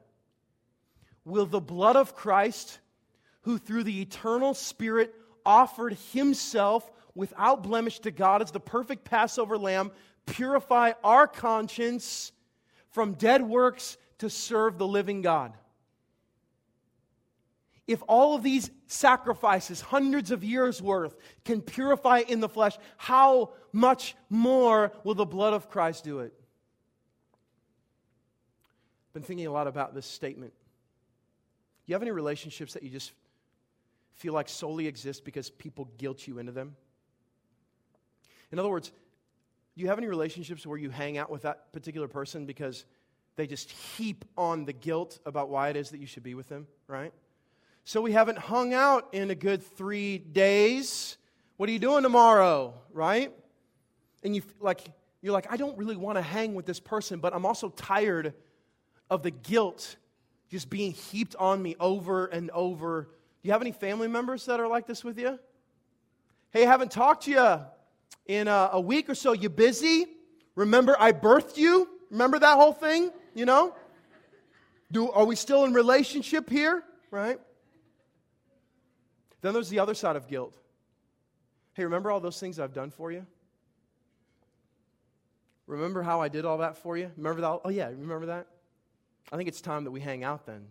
will 1.25 1.45
the 1.45 1.59
blood 1.59 1.95
of 1.95 2.15
Christ, 2.15 2.79
who 3.41 3.57
through 3.57 3.83
the 3.83 4.01
eternal 4.01 4.53
Spirit 4.53 5.13
offered 5.45 5.97
himself 6.11 6.89
without 7.15 7.63
blemish 7.63 7.99
to 7.99 8.11
God 8.11 8.41
as 8.41 8.51
the 8.51 8.59
perfect 8.59 9.05
Passover 9.05 9.57
lamb, 9.57 9.91
purify 10.25 10.93
our 11.03 11.27
conscience 11.27 12.31
from 12.89 13.13
dead 13.13 13.41
works 13.41 13.97
to 14.19 14.29
serve 14.29 14.77
the 14.77 14.87
living 14.87 15.21
God. 15.21 15.53
If 17.85 18.01
all 18.07 18.35
of 18.35 18.43
these 18.43 18.71
sacrifices, 18.87 19.81
hundreds 19.81 20.31
of 20.31 20.43
years 20.43 20.81
worth, 20.81 21.17
can 21.43 21.61
purify 21.61 22.19
in 22.19 22.39
the 22.39 22.47
flesh, 22.47 22.77
how 22.95 23.53
much 23.73 24.15
more 24.29 24.93
will 25.03 25.15
the 25.15 25.25
blood 25.25 25.53
of 25.53 25.69
Christ 25.69 26.05
do 26.05 26.19
it? 26.19 26.33
Been 29.13 29.23
thinking 29.23 29.47
a 29.47 29.51
lot 29.51 29.67
about 29.67 29.93
this 29.93 30.05
statement 30.05 30.53
you 31.85 31.95
have 31.95 32.01
any 32.01 32.11
relationships 32.11 32.73
that 32.73 32.83
you 32.83 32.89
just 32.89 33.11
feel 34.13 34.33
like 34.33 34.47
solely 34.47 34.87
exist 34.87 35.25
because 35.25 35.49
people 35.49 35.89
guilt 35.97 36.27
you 36.27 36.39
into 36.39 36.51
them? 36.51 36.75
In 38.51 38.59
other 38.59 38.69
words, 38.69 38.89
do 39.75 39.81
you 39.81 39.87
have 39.87 39.97
any 39.97 40.07
relationships 40.07 40.65
where 40.65 40.77
you 40.77 40.89
hang 40.89 41.17
out 41.17 41.29
with 41.29 41.41
that 41.41 41.73
particular 41.73 42.07
person 42.07 42.45
because 42.45 42.85
they 43.35 43.47
just 43.47 43.71
heap 43.71 44.23
on 44.37 44.65
the 44.65 44.73
guilt 44.73 45.19
about 45.25 45.49
why 45.49 45.69
it 45.69 45.75
is 45.75 45.89
that 45.89 45.99
you 45.99 46.05
should 46.05 46.23
be 46.23 46.35
with 46.35 46.47
them, 46.47 46.67
right? 46.87 47.11
So 47.83 47.99
we 47.99 48.11
haven't 48.11 48.37
hung 48.37 48.73
out 48.73 49.09
in 49.11 49.31
a 49.31 49.35
good 49.35 49.63
three 49.63 50.19
days. 50.19 51.17
What 51.57 51.67
are 51.67 51.71
you 51.71 51.79
doing 51.79 52.03
tomorrow, 52.03 52.75
right? 52.91 53.33
And 54.23 54.35
you 54.35 54.43
like 54.61 54.87
you're 55.21 55.33
like, 55.33 55.51
I 55.51 55.57
don't 55.57 55.77
really 55.77 55.95
want 55.95 56.17
to 56.17 56.21
hang 56.21 56.53
with 56.53 56.65
this 56.65 56.79
person, 56.79 57.19
but 57.19 57.33
I'm 57.33 57.45
also 57.45 57.69
tired 57.69 58.33
of 59.13 59.21
the 59.21 59.31
guilt 59.31 59.95
just 60.49 60.71
being 60.71 60.91
heaped 60.91 61.35
on 61.37 61.61
me 61.61 61.75
over 61.79 62.25
and 62.25 62.49
over. 62.49 63.03
Do 63.03 63.47
you 63.47 63.51
have 63.51 63.61
any 63.61 63.71
family 63.71 64.07
members 64.07 64.47
that 64.47 64.59
are 64.59 64.67
like 64.67 64.87
this 64.87 65.03
with 65.03 65.19
you? 65.19 65.37
Hey, 66.49 66.63
I 66.63 66.65
haven't 66.65 66.91
talked 66.91 67.25
to 67.25 67.31
you 67.31 67.59
in 68.25 68.47
a, 68.47 68.71
a 68.73 68.81
week 68.81 69.09
or 69.09 69.15
so. 69.15 69.33
You 69.33 69.49
busy? 69.49 70.07
Remember, 70.55 70.95
I 70.99 71.11
birthed 71.11 71.57
you? 71.57 71.87
Remember 72.09 72.39
that 72.39 72.55
whole 72.55 72.73
thing? 72.73 73.11
You 73.35 73.45
know? 73.45 73.75
Do, 74.91 75.11
are 75.11 75.25
we 75.25 75.35
still 75.35 75.63
in 75.65 75.73
relationship 75.73 76.49
here? 76.49 76.83
Right? 77.11 77.39
Then 79.41 79.53
there's 79.53 79.69
the 79.69 79.79
other 79.79 79.93
side 79.93 80.15
of 80.15 80.27
guilt. 80.27 80.57
Hey, 81.73 81.83
remember 81.83 82.09
all 82.09 82.19
those 82.19 82.39
things 82.39 82.59
I've 82.59 82.73
done 82.73 82.89
for 82.89 83.11
you? 83.11 83.27
Remember 85.67 86.01
how 86.01 86.19
I 86.19 86.29
did 86.29 86.45
all 86.45 86.59
that 86.59 86.77
for 86.77 86.97
you? 86.97 87.11
Remember 87.15 87.41
that? 87.41 87.59
Oh, 87.63 87.69
yeah, 87.69 87.87
remember 87.87 88.27
that? 88.27 88.47
I 89.31 89.37
think 89.37 89.47
it's 89.47 89.61
time 89.61 89.83
that 89.85 89.91
we 89.91 89.99
hang 89.99 90.23
out 90.23 90.45
then. 90.45 90.67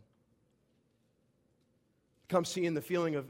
You 2.31 2.63
in 2.65 2.75
the 2.75 2.81
feeling 2.81 3.17
of 3.17 3.27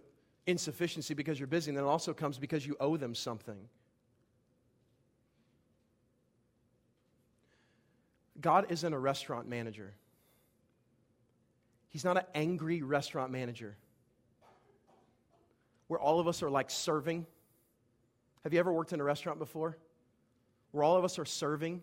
insufficiency 0.46 1.14
because 1.14 1.38
you're 1.38 1.46
busy, 1.46 1.70
and 1.70 1.78
then 1.78 1.84
it 1.84 1.88
also 1.88 2.12
comes 2.14 2.38
because 2.38 2.66
you 2.66 2.76
owe 2.78 2.96
them 2.96 3.14
something. 3.14 3.68
God 8.40 8.66
isn't 8.70 8.92
a 8.92 8.98
restaurant 8.98 9.48
manager. 9.48 9.94
He's 11.88 12.04
not 12.04 12.16
an 12.16 12.24
angry 12.34 12.82
restaurant 12.82 13.30
manager 13.30 13.76
where 15.88 16.00
all 16.00 16.20
of 16.20 16.26
us 16.26 16.42
are 16.42 16.50
like 16.50 16.70
serving. 16.70 17.26
Have 18.44 18.52
you 18.52 18.58
ever 18.58 18.72
worked 18.72 18.92
in 18.92 19.00
a 19.00 19.04
restaurant 19.04 19.38
before? 19.38 19.76
Where 20.70 20.82
all 20.82 20.96
of 20.96 21.04
us 21.04 21.18
are 21.18 21.24
serving 21.24 21.82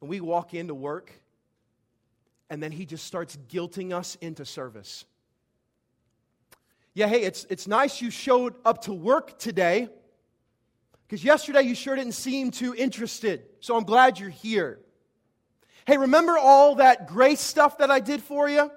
and 0.00 0.10
we 0.10 0.20
walk 0.20 0.52
into 0.52 0.74
work 0.74 1.12
and 2.50 2.62
then 2.62 2.72
he 2.72 2.86
just 2.86 3.04
starts 3.04 3.38
guilting 3.48 3.92
us 3.92 4.16
into 4.20 4.44
service. 4.44 5.04
Yeah, 6.94 7.08
hey, 7.08 7.22
it's, 7.22 7.44
it's 7.50 7.66
nice 7.66 8.00
you 8.00 8.10
showed 8.10 8.54
up 8.64 8.82
to 8.82 8.92
work 8.92 9.38
today 9.38 9.88
because 11.06 11.24
yesterday 11.24 11.62
you 11.62 11.74
sure 11.74 11.96
didn't 11.96 12.12
seem 12.12 12.50
too 12.50 12.74
interested. 12.74 13.42
So 13.60 13.76
I'm 13.76 13.84
glad 13.84 14.18
you're 14.18 14.30
here. 14.30 14.78
Hey, 15.86 15.98
remember 15.98 16.38
all 16.38 16.76
that 16.76 17.08
grace 17.08 17.40
stuff 17.40 17.78
that 17.78 17.90
I 17.90 18.00
did 18.00 18.22
for 18.22 18.48
you? 18.48 18.70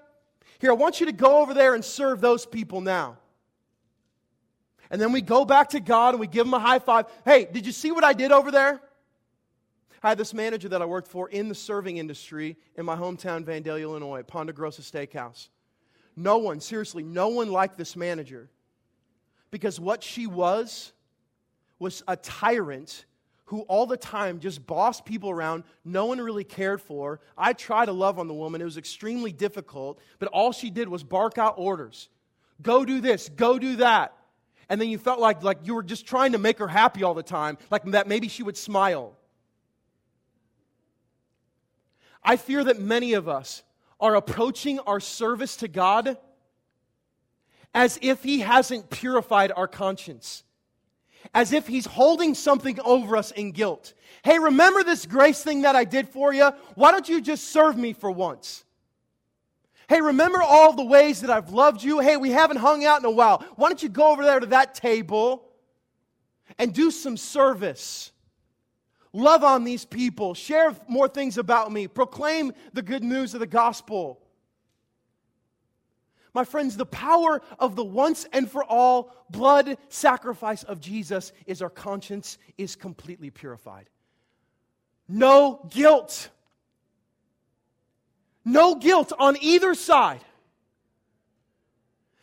Here, 0.59 0.71
I 0.71 0.73
want 0.73 0.99
you 0.99 1.05
to 1.05 1.11
go 1.11 1.41
over 1.41 1.53
there 1.53 1.75
and 1.75 1.85
serve 1.85 2.19
those 2.19 2.45
people 2.45 2.81
now. 2.81 3.17
And 4.89 4.99
then 4.99 5.11
we 5.11 5.21
go 5.21 5.45
back 5.45 5.69
to 5.69 5.79
God 5.79 6.13
and 6.13 6.19
we 6.19 6.27
give 6.27 6.47
him 6.47 6.53
a 6.53 6.59
high 6.59 6.79
five. 6.79 7.05
Hey, 7.23 7.45
did 7.45 7.65
you 7.65 7.71
see 7.71 7.91
what 7.91 8.03
I 8.03 8.13
did 8.13 8.31
over 8.31 8.51
there? 8.51 8.81
I 10.03 10.09
had 10.09 10.17
this 10.17 10.33
manager 10.33 10.69
that 10.69 10.81
I 10.81 10.85
worked 10.85 11.07
for 11.07 11.29
in 11.29 11.49
the 11.49 11.55
serving 11.55 11.97
industry 11.97 12.57
in 12.75 12.85
my 12.85 12.95
hometown, 12.95 13.43
Vandalia, 13.43 13.81
Illinois, 13.81 14.23
Ponderosa 14.23 14.81
Steakhouse. 14.81 15.49
No 16.15 16.37
one, 16.37 16.59
seriously, 16.59 17.03
no 17.03 17.29
one 17.29 17.51
liked 17.51 17.77
this 17.77 17.95
manager. 17.95 18.49
Because 19.51 19.79
what 19.79 20.03
she 20.03 20.27
was 20.27 20.91
was 21.79 22.03
a 22.07 22.15
tyrant 22.15 23.05
who 23.45 23.61
all 23.61 23.85
the 23.85 23.97
time 23.97 24.39
just 24.39 24.65
bossed 24.67 25.05
people 25.05 25.29
around, 25.29 25.63
no 25.85 26.05
one 26.05 26.19
really 26.19 26.43
cared 26.43 26.81
for. 26.81 27.21
I 27.37 27.53
tried 27.53 27.85
to 27.85 27.93
love 27.93 28.19
on 28.19 28.27
the 28.27 28.33
woman, 28.33 28.61
it 28.61 28.65
was 28.65 28.77
extremely 28.77 29.31
difficult, 29.31 29.99
but 30.19 30.27
all 30.29 30.51
she 30.51 30.69
did 30.69 30.89
was 30.89 31.03
bark 31.03 31.37
out 31.37 31.55
orders 31.57 32.09
go 32.61 32.85
do 32.85 33.01
this, 33.01 33.29
go 33.29 33.59
do 33.59 33.77
that. 33.77 34.13
And 34.69 34.81
then 34.81 34.89
you 34.89 34.97
felt 34.97 35.19
like, 35.19 35.43
like 35.43 35.59
you 35.63 35.75
were 35.75 35.83
just 35.83 36.05
trying 36.05 36.33
to 36.33 36.37
make 36.37 36.59
her 36.59 36.67
happy 36.67 37.03
all 37.03 37.13
the 37.13 37.23
time, 37.23 37.57
like 37.71 37.83
that 37.85 38.07
maybe 38.07 38.27
she 38.27 38.43
would 38.43 38.57
smile. 38.57 39.16
I 42.27 42.37
fear 42.37 42.63
that 42.63 42.79
many 42.79 43.13
of 43.13 43.27
us 43.27 43.63
are 43.99 44.15
approaching 44.15 44.77
our 44.79 44.99
service 44.99 45.55
to 45.57 45.67
God 45.67 46.17
as 47.73 47.97
if 48.03 48.21
He 48.21 48.41
hasn't 48.41 48.91
purified 48.91 49.51
our 49.55 49.67
conscience 49.67 50.43
as 51.33 51.53
if 51.53 51.67
he's 51.67 51.85
holding 51.85 52.33
something 52.33 52.79
over 52.81 53.17
us 53.17 53.31
in 53.31 53.51
guilt. 53.51 53.93
Hey, 54.23 54.39
remember 54.39 54.83
this 54.83 55.05
grace 55.05 55.43
thing 55.43 55.61
that 55.61 55.75
I 55.75 55.83
did 55.83 56.09
for 56.09 56.33
you? 56.33 56.51
Why 56.75 56.91
don't 56.91 57.07
you 57.07 57.21
just 57.21 57.45
serve 57.45 57.77
me 57.77 57.93
for 57.93 58.11
once? 58.11 58.63
Hey, 59.89 60.01
remember 60.01 60.41
all 60.41 60.73
the 60.73 60.85
ways 60.85 61.21
that 61.21 61.29
I've 61.29 61.51
loved 61.51 61.81
you? 61.81 61.99
Hey, 61.99 62.17
we 62.17 62.31
haven't 62.31 62.57
hung 62.57 62.83
out 62.83 62.99
in 62.99 63.05
a 63.05 63.11
while. 63.11 63.43
Why 63.55 63.69
don't 63.69 63.81
you 63.81 63.89
go 63.89 64.11
over 64.11 64.23
there 64.23 64.39
to 64.39 64.47
that 64.47 64.75
table 64.75 65.45
and 66.57 66.73
do 66.73 66.91
some 66.91 67.15
service? 67.15 68.11
Love 69.17 69.43
on 69.43 69.63
these 69.63 69.83
people, 69.83 70.35
share 70.35 70.75
more 70.87 71.07
things 71.07 71.39
about 71.39 71.71
me, 71.71 71.87
proclaim 71.87 72.53
the 72.73 72.83
good 72.83 73.03
news 73.03 73.33
of 73.33 73.39
the 73.39 73.47
gospel. 73.47 74.21
My 76.35 76.43
friends, 76.43 76.77
the 76.77 76.85
power 76.85 77.41
of 77.57 77.75
the 77.75 77.83
once 77.83 78.27
and 78.31 78.47
for 78.47 78.63
all 78.63 79.11
blood 79.31 79.79
sacrifice 79.89 80.61
of 80.61 80.79
Jesus 80.79 81.33
is 81.47 81.63
our 81.63 81.69
conscience 81.71 82.37
is 82.59 82.75
completely 82.75 83.31
purified. 83.31 83.89
No 85.07 85.67
guilt. 85.71 86.29
No 88.45 88.75
guilt 88.75 89.13
on 89.17 89.35
either 89.41 89.73
side. 89.73 90.21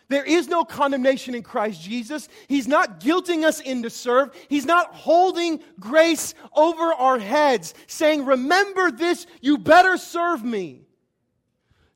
There 0.09 0.25
is 0.25 0.49
no 0.49 0.65
condemnation 0.65 1.35
in 1.35 1.43
Christ 1.43 1.81
Jesus. 1.81 2.29
He's 2.47 2.69
not 2.69 3.01
guilting 3.01 3.45
us 3.45 3.61
into 3.61 3.89
serve. 3.89 4.31
He's 4.49 4.67
not 4.67 4.95
holding 4.95 5.61
grace 5.81 6.35
over 6.55 6.93
our 6.93 7.19
heads, 7.19 7.75
saying, 7.87 8.25
Remember 8.27 8.91
this, 8.91 9.27
you 9.41 9.59
better 9.59 9.97
serve 9.97 10.45
me. 10.45 10.83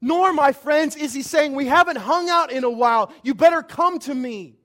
Nor, 0.01 0.33
my 0.33 0.53
friends, 0.53 0.97
is 0.97 1.13
he 1.13 1.23
saying, 1.23 1.55
We 1.55 1.67
haven't 1.67 1.97
hung 1.97 2.31
out 2.31 2.51
in 2.51 2.65
a 2.65 2.71
while. 2.71 3.13
You 3.23 3.35
better 3.35 3.63
come 3.63 3.99
to 4.01 4.15
me 4.15 4.57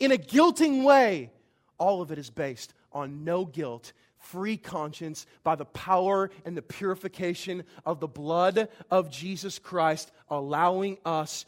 in 0.00 0.12
a 0.12 0.16
guilting 0.16 0.84
way. 0.84 1.30
All 1.78 2.02
of 2.02 2.10
it 2.10 2.18
is 2.18 2.30
based 2.30 2.74
on 2.90 3.22
no 3.22 3.44
guilt, 3.44 3.92
free 4.18 4.56
conscience 4.56 5.26
by 5.44 5.54
the 5.54 5.66
power 5.66 6.30
and 6.44 6.56
the 6.56 6.62
purification 6.62 7.64
of 7.84 8.00
the 8.00 8.08
blood 8.08 8.68
of 8.90 9.10
Jesus 9.10 9.58
Christ, 9.58 10.10
allowing 10.30 10.98
us 11.04 11.44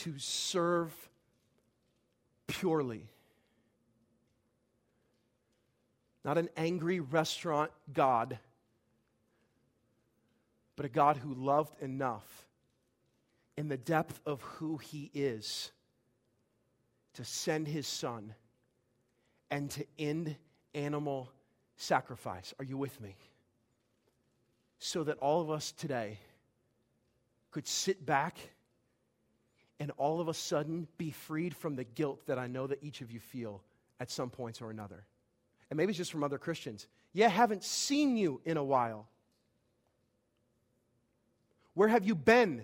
to 0.00 0.18
serve 0.18 0.92
purely. 2.46 3.06
Not 6.24 6.38
an 6.38 6.48
angry 6.56 7.00
restaurant 7.00 7.70
God, 7.92 8.38
but 10.76 10.86
a 10.86 10.88
God 10.88 11.16
who 11.16 11.34
loved 11.34 11.82
enough 11.82 12.46
in 13.56 13.68
the 13.68 13.76
depth 13.76 14.20
of 14.24 14.40
who 14.42 14.78
he 14.78 15.10
is 15.12 15.70
to 17.14 17.24
send 17.24 17.68
his 17.68 17.86
son 17.86 18.34
and 19.50 19.70
to 19.70 19.84
end 19.98 20.36
animal 20.74 21.30
sacrifice. 21.76 22.54
Are 22.58 22.64
you 22.64 22.78
with 22.78 22.98
me? 23.00 23.16
So 24.78 25.04
that 25.04 25.18
all 25.18 25.42
of 25.42 25.50
us 25.50 25.72
today 25.72 26.18
could 27.50 27.66
sit 27.66 28.06
back 28.06 28.38
and 29.80 29.90
all 29.96 30.20
of 30.20 30.28
a 30.28 30.34
sudden 30.34 30.86
be 30.98 31.10
freed 31.10 31.56
from 31.56 31.74
the 31.74 31.84
guilt 31.84 32.26
that 32.26 32.38
I 32.38 32.46
know 32.46 32.68
that 32.68 32.82
each 32.82 33.00
of 33.00 33.10
you 33.10 33.18
feel 33.18 33.62
at 33.98 34.10
some 34.10 34.30
points 34.30 34.62
or 34.62 34.70
another. 34.70 35.04
And 35.70 35.76
maybe 35.76 35.90
it's 35.90 35.98
just 35.98 36.12
from 36.12 36.22
other 36.22 36.38
Christians. 36.38 36.86
Yeah, 37.12 37.28
haven't 37.28 37.64
seen 37.64 38.16
you 38.16 38.40
in 38.44 38.56
a 38.56 38.64
while. 38.64 39.08
Where 41.74 41.88
have 41.88 42.04
you 42.04 42.14
been 42.14 42.62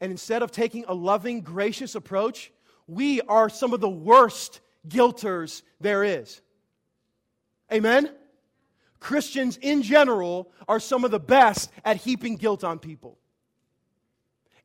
and 0.00 0.10
instead 0.10 0.42
of 0.42 0.50
taking 0.50 0.84
a 0.88 0.94
loving, 0.94 1.42
gracious 1.42 1.94
approach, 1.94 2.50
we 2.86 3.20
are 3.22 3.48
some 3.48 3.74
of 3.74 3.80
the 3.80 3.88
worst 3.88 4.60
guilters 4.88 5.62
there 5.80 6.02
is. 6.02 6.40
Amen? 7.72 8.10
Christians 8.98 9.58
in 9.58 9.82
general 9.82 10.50
are 10.66 10.80
some 10.80 11.04
of 11.04 11.10
the 11.10 11.20
best 11.20 11.70
at 11.84 11.98
heaping 11.98 12.36
guilt 12.36 12.64
on 12.64 12.78
people. 12.78 13.18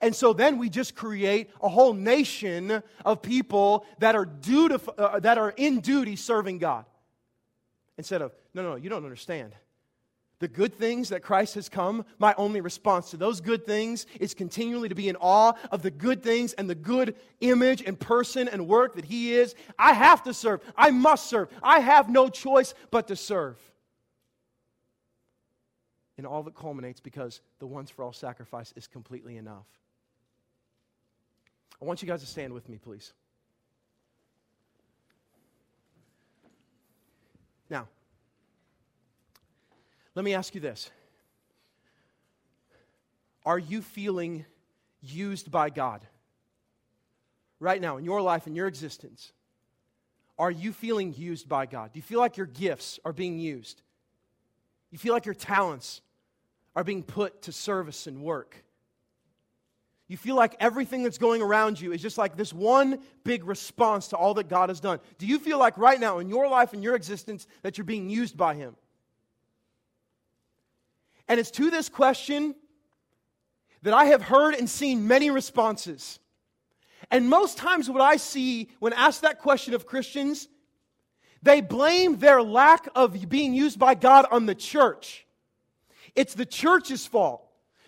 And 0.05 0.15
so 0.15 0.33
then 0.33 0.59
we 0.59 0.69
just 0.69 0.93
create 0.93 1.49
a 1.63 1.67
whole 1.67 1.91
nation 1.91 2.83
of 3.03 3.23
people 3.23 3.87
that 3.97 4.13
are, 4.13 4.27
dutif- 4.27 4.93
uh, 4.99 5.19
that 5.21 5.39
are 5.39 5.51
in 5.57 5.79
duty 5.79 6.15
serving 6.15 6.59
God. 6.59 6.85
Instead 7.97 8.21
of, 8.21 8.31
no, 8.53 8.61
no, 8.61 8.75
you 8.75 8.87
don't 8.87 9.03
understand 9.03 9.55
the 10.37 10.47
good 10.47 10.75
things 10.75 11.09
that 11.09 11.23
Christ 11.23 11.55
has 11.55 11.69
come, 11.69 12.05
my 12.19 12.35
only 12.37 12.61
response 12.61 13.09
to 13.09 13.17
those 13.17 13.41
good 13.41 13.65
things 13.65 14.05
is 14.19 14.35
continually 14.35 14.89
to 14.89 14.93
be 14.93 15.09
in 15.09 15.15
awe 15.15 15.53
of 15.71 15.81
the 15.81 15.89
good 15.89 16.21
things 16.21 16.53
and 16.53 16.69
the 16.69 16.75
good 16.75 17.15
image 17.41 17.81
and 17.81 17.99
person 17.99 18.47
and 18.47 18.67
work 18.67 18.93
that 18.97 19.05
He 19.05 19.33
is. 19.33 19.55
I 19.79 19.93
have 19.93 20.21
to 20.25 20.35
serve. 20.35 20.61
I 20.77 20.91
must 20.91 21.31
serve. 21.31 21.49
I 21.63 21.79
have 21.79 22.11
no 22.11 22.29
choice 22.29 22.75
but 22.91 23.07
to 23.07 23.15
serve. 23.15 23.57
And 26.19 26.27
all 26.27 26.43
that 26.43 26.53
culminates 26.53 26.99
because 26.99 27.41
the 27.57 27.65
once 27.65 27.89
for 27.89 28.03
all 28.03 28.13
sacrifice 28.13 28.71
is 28.75 28.85
completely 28.85 29.37
enough. 29.37 29.65
I 31.81 31.85
want 31.85 32.01
you 32.01 32.07
guys 32.07 32.21
to 32.21 32.27
stand 32.27 32.53
with 32.53 32.69
me, 32.69 32.77
please. 32.77 33.13
Now, 37.69 37.87
let 40.13 40.23
me 40.23 40.33
ask 40.33 40.55
you 40.55 40.61
this 40.61 40.89
Are 43.45 43.59
you 43.59 43.81
feeling 43.81 44.45
used 45.01 45.51
by 45.51 45.69
God? 45.69 46.01
Right 47.59 47.79
now, 47.79 47.97
in 47.97 48.03
your 48.03 48.21
life, 48.21 48.47
in 48.47 48.55
your 48.55 48.67
existence, 48.67 49.31
are 50.37 50.51
you 50.51 50.73
feeling 50.73 51.13
used 51.15 51.47
by 51.47 51.65
God? 51.65 51.93
Do 51.93 51.99
you 51.99 52.03
feel 52.03 52.19
like 52.19 52.35
your 52.35 52.47
gifts 52.47 52.99
are 53.05 53.13
being 53.13 53.39
used? 53.39 53.81
You 54.91 54.97
feel 54.97 55.13
like 55.13 55.25
your 55.25 55.35
talents 55.35 56.01
are 56.75 56.83
being 56.83 57.01
put 57.01 57.43
to 57.43 57.51
service 57.51 58.07
and 58.07 58.21
work? 58.21 58.64
You 60.07 60.17
feel 60.17 60.35
like 60.35 60.55
everything 60.59 61.03
that's 61.03 61.17
going 61.17 61.41
around 61.41 61.81
you 61.81 61.91
is 61.91 62.01
just 62.01 62.17
like 62.17 62.37
this 62.37 62.53
one 62.53 62.99
big 63.23 63.43
response 63.43 64.09
to 64.09 64.15
all 64.15 64.35
that 64.35 64.47
God 64.47 64.69
has 64.69 64.79
done. 64.79 64.99
Do 65.17 65.25
you 65.25 65.39
feel 65.39 65.57
like 65.57 65.77
right 65.77 65.99
now 65.99 66.19
in 66.19 66.29
your 66.29 66.47
life 66.47 66.73
and 66.73 66.83
your 66.83 66.95
existence 66.95 67.47
that 67.63 67.77
you're 67.77 67.85
being 67.85 68.09
used 68.09 68.37
by 68.37 68.53
Him? 68.53 68.75
And 71.27 71.39
it's 71.39 71.49
to 71.51 71.71
this 71.71 71.89
question 71.89 72.53
that 73.81 73.95
I 73.95 74.05
have 74.05 74.21
heard 74.21 74.53
and 74.53 74.69
seen 74.69 75.07
many 75.07 75.31
responses. 75.31 76.19
And 77.09 77.27
most 77.27 77.57
times, 77.57 77.89
what 77.89 78.01
I 78.01 78.17
see 78.17 78.69
when 78.79 78.93
asked 78.93 79.23
that 79.23 79.39
question 79.39 79.73
of 79.73 79.87
Christians, 79.87 80.47
they 81.41 81.61
blame 81.61 82.17
their 82.17 82.43
lack 82.43 82.87
of 82.95 83.27
being 83.27 83.55
used 83.55 83.79
by 83.79 83.95
God 83.95 84.27
on 84.31 84.45
the 84.45 84.55
church. 84.55 85.25
It's 86.15 86.35
the 86.35 86.45
church's 86.45 87.07
fault. 87.07 87.43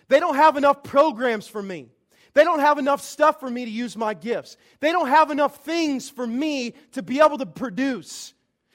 They 0.08 0.20
don't 0.20 0.36
have 0.36 0.56
enough 0.56 0.82
programs 0.82 1.46
for 1.46 1.62
me. 1.62 1.90
They 2.38 2.44
don't 2.44 2.60
have 2.60 2.78
enough 2.78 3.02
stuff 3.02 3.40
for 3.40 3.50
me 3.50 3.64
to 3.64 3.70
use 3.70 3.96
my 3.96 4.14
gifts. 4.14 4.56
They 4.78 4.92
don't 4.92 5.08
have 5.08 5.32
enough 5.32 5.56
things 5.64 6.08
for 6.08 6.24
me 6.24 6.74
to 6.92 7.02
be 7.02 7.18
able 7.18 7.36
to 7.38 7.46
produce. 7.46 8.32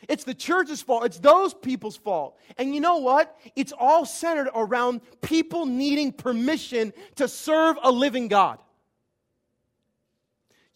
It's 0.10 0.26
the 0.26 0.34
church's 0.34 0.82
fault. 0.82 1.06
It's 1.06 1.18
those 1.18 1.54
people's 1.54 1.96
fault. 1.96 2.38
And 2.58 2.76
you 2.76 2.82
know 2.82 2.98
what? 2.98 3.40
It's 3.56 3.72
all 3.72 4.06
centered 4.06 4.50
around 4.54 5.00
people 5.22 5.66
needing 5.66 6.12
permission 6.12 6.92
to 7.16 7.30
serve 7.30 7.78
a 7.82 7.90
living 7.90 8.28
God. 8.28 8.60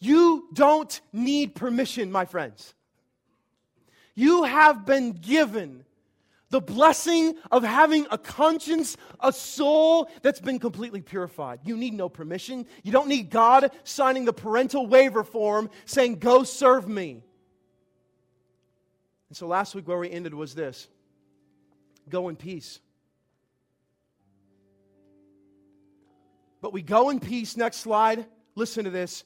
You 0.00 0.48
don't 0.54 0.98
need 1.12 1.54
permission, 1.54 2.10
my 2.10 2.24
friends. 2.24 2.72
You 4.14 4.44
have 4.44 4.86
been 4.86 5.12
given 5.12 5.84
the 6.50 6.60
blessing 6.60 7.34
of 7.50 7.62
having 7.62 8.06
a 8.10 8.18
conscience, 8.18 8.96
a 9.20 9.32
soul 9.32 10.10
that's 10.22 10.40
been 10.40 10.58
completely 10.58 11.02
purified. 11.02 11.60
You 11.64 11.76
need 11.76 11.94
no 11.94 12.08
permission. 12.08 12.66
You 12.82 12.92
don't 12.92 13.08
need 13.08 13.30
God 13.30 13.70
signing 13.84 14.24
the 14.24 14.32
parental 14.32 14.86
waiver 14.86 15.24
form 15.24 15.68
saying, 15.84 16.16
Go 16.16 16.44
serve 16.44 16.88
me. 16.88 17.22
And 19.28 19.36
so 19.36 19.46
last 19.46 19.74
week, 19.74 19.86
where 19.86 19.98
we 19.98 20.10
ended 20.10 20.34
was 20.34 20.54
this 20.54 20.88
go 22.08 22.28
in 22.28 22.36
peace. 22.36 22.80
But 26.60 26.72
we 26.72 26.82
go 26.82 27.10
in 27.10 27.20
peace. 27.20 27.56
Next 27.56 27.78
slide. 27.78 28.26
Listen 28.54 28.84
to 28.84 28.90
this. 28.90 29.24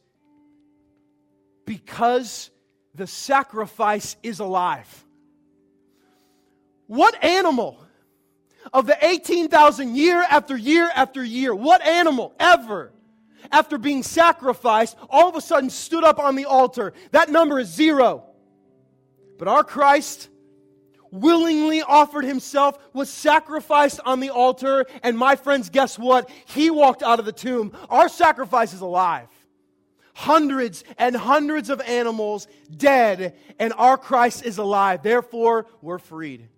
Because 1.64 2.50
the 2.94 3.06
sacrifice 3.06 4.16
is 4.22 4.40
alive. 4.40 5.06
What 6.86 7.22
animal 7.22 7.78
of 8.72 8.86
the 8.86 8.96
18,000 9.04 9.96
year 9.96 10.24
after 10.28 10.56
year 10.56 10.90
after 10.94 11.24
year, 11.24 11.54
what 11.54 11.82
animal 11.82 12.34
ever, 12.38 12.92
after 13.50 13.78
being 13.78 14.02
sacrificed, 14.02 14.96
all 15.10 15.28
of 15.28 15.36
a 15.36 15.40
sudden 15.40 15.70
stood 15.70 16.04
up 16.04 16.18
on 16.18 16.36
the 16.36 16.44
altar? 16.44 16.92
That 17.10 17.30
number 17.30 17.58
is 17.58 17.68
zero. 17.68 18.24
But 19.38 19.48
our 19.48 19.64
Christ 19.64 20.28
willingly 21.10 21.82
offered 21.82 22.24
himself, 22.24 22.78
was 22.92 23.10
sacrificed 23.10 24.00
on 24.04 24.20
the 24.20 24.30
altar, 24.30 24.86
and 25.02 25.16
my 25.16 25.36
friends, 25.36 25.68
guess 25.68 25.98
what? 25.98 26.30
He 26.46 26.70
walked 26.70 27.02
out 27.02 27.18
of 27.18 27.26
the 27.26 27.32
tomb. 27.32 27.76
Our 27.90 28.08
sacrifice 28.08 28.72
is 28.72 28.80
alive. 28.80 29.28
Hundreds 30.14 30.84
and 30.98 31.16
hundreds 31.16 31.70
of 31.70 31.80
animals 31.82 32.46
dead, 32.74 33.34
and 33.58 33.72
our 33.76 33.96
Christ 33.96 34.44
is 34.44 34.58
alive. 34.58 35.02
Therefore, 35.02 35.66
we're 35.80 35.98
freed 35.98 36.48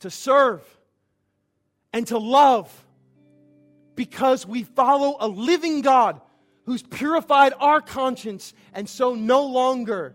to 0.00 0.10
serve 0.10 0.62
and 1.92 2.06
to 2.08 2.18
love 2.18 2.72
because 3.94 4.46
we 4.46 4.62
follow 4.62 5.16
a 5.20 5.28
living 5.28 5.80
God 5.80 6.20
who's 6.66 6.82
purified 6.82 7.52
our 7.58 7.80
conscience 7.80 8.52
and 8.74 8.88
so 8.88 9.14
no 9.14 9.46
longer 9.46 10.14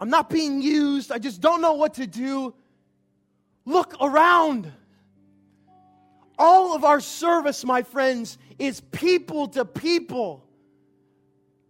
I'm 0.00 0.08
not 0.08 0.30
being 0.30 0.62
used. 0.62 1.12
I 1.12 1.18
just 1.18 1.42
don't 1.42 1.60
know 1.60 1.74
what 1.74 1.94
to 1.94 2.06
do. 2.06 2.54
Look 3.66 3.94
around. 4.00 4.72
All 6.38 6.74
of 6.74 6.84
our 6.84 7.00
service, 7.00 7.64
my 7.66 7.82
friends, 7.82 8.38
is 8.58 8.80
people 8.80 9.48
to 9.48 9.66
people. 9.66 10.42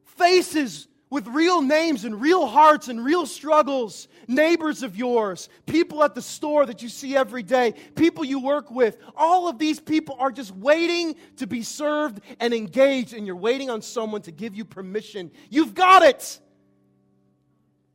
Faces 0.05 0.87
with 1.11 1.27
real 1.27 1.61
names 1.61 2.05
and 2.05 2.21
real 2.21 2.47
hearts 2.47 2.89
and 2.89 3.05
real 3.05 3.27
struggles. 3.27 4.07
Neighbors 4.29 4.85
of 4.85 4.97
yours, 4.97 5.49
people 5.67 6.03
at 6.05 6.15
the 6.15 6.23
store 6.23 6.65
that 6.65 6.83
you 6.83 6.89
see 6.89 7.17
every 7.17 7.43
day, 7.43 7.75
people 7.97 8.25
you 8.25 8.39
work 8.41 8.71
with. 8.71 8.97
All 9.17 9.49
of 9.49 9.59
these 9.59 9.81
people 9.81 10.17
are 10.21 10.31
just 10.31 10.55
waiting 10.55 11.17
to 11.37 11.49
be 11.49 11.63
served 11.63 12.21
and 12.39 12.55
engaged, 12.55 13.13
and 13.13 13.27
you're 13.27 13.37
waiting 13.37 13.69
on 13.69 13.83
someone 13.83 14.23
to 14.23 14.31
give 14.31 14.55
you 14.55 14.65
permission. 14.65 15.33
You've 15.51 15.75
got 15.75 16.05
it. 16.05 16.39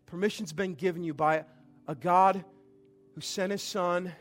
Permission's 0.08 0.54
been 0.54 0.76
given 0.76 1.04
you 1.04 1.14
by 1.14 1.46
a 1.88 1.96
God 1.96 2.44
who 3.16 3.22
sent 3.22 3.52
his 3.52 3.64
son, 3.64 4.12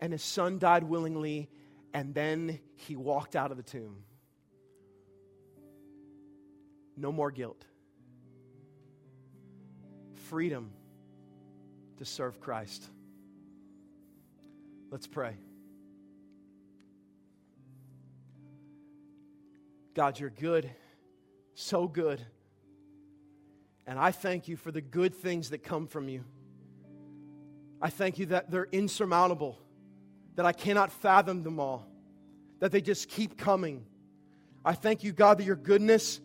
and 0.00 0.12
his 0.12 0.22
son 0.22 0.58
died 0.58 0.84
willingly, 0.84 1.48
and 1.94 2.14
then 2.14 2.60
he 2.76 2.94
walked 2.94 3.36
out 3.36 3.50
of 3.50 3.56
the 3.56 3.62
tomb. 3.62 4.04
No 6.96 7.10
more 7.10 7.30
guilt. 7.30 7.64
Freedom 10.34 10.72
to 11.98 12.04
serve 12.04 12.40
Christ. 12.40 12.84
Let's 14.90 15.06
pray. 15.06 15.36
God, 19.94 20.18
you're 20.18 20.30
good, 20.30 20.68
so 21.54 21.86
good. 21.86 22.20
And 23.86 23.96
I 23.96 24.10
thank 24.10 24.48
you 24.48 24.56
for 24.56 24.72
the 24.72 24.80
good 24.80 25.14
things 25.14 25.50
that 25.50 25.62
come 25.62 25.86
from 25.86 26.08
you. 26.08 26.24
I 27.80 27.90
thank 27.90 28.18
you 28.18 28.26
that 28.26 28.50
they're 28.50 28.66
insurmountable, 28.72 29.56
that 30.34 30.44
I 30.44 30.52
cannot 30.52 30.90
fathom 30.90 31.44
them 31.44 31.60
all, 31.60 31.86
that 32.58 32.72
they 32.72 32.80
just 32.80 33.08
keep 33.08 33.38
coming. 33.38 33.86
I 34.64 34.72
thank 34.72 35.04
you, 35.04 35.12
God, 35.12 35.38
that 35.38 35.44
your 35.44 35.54
goodness 35.54 36.18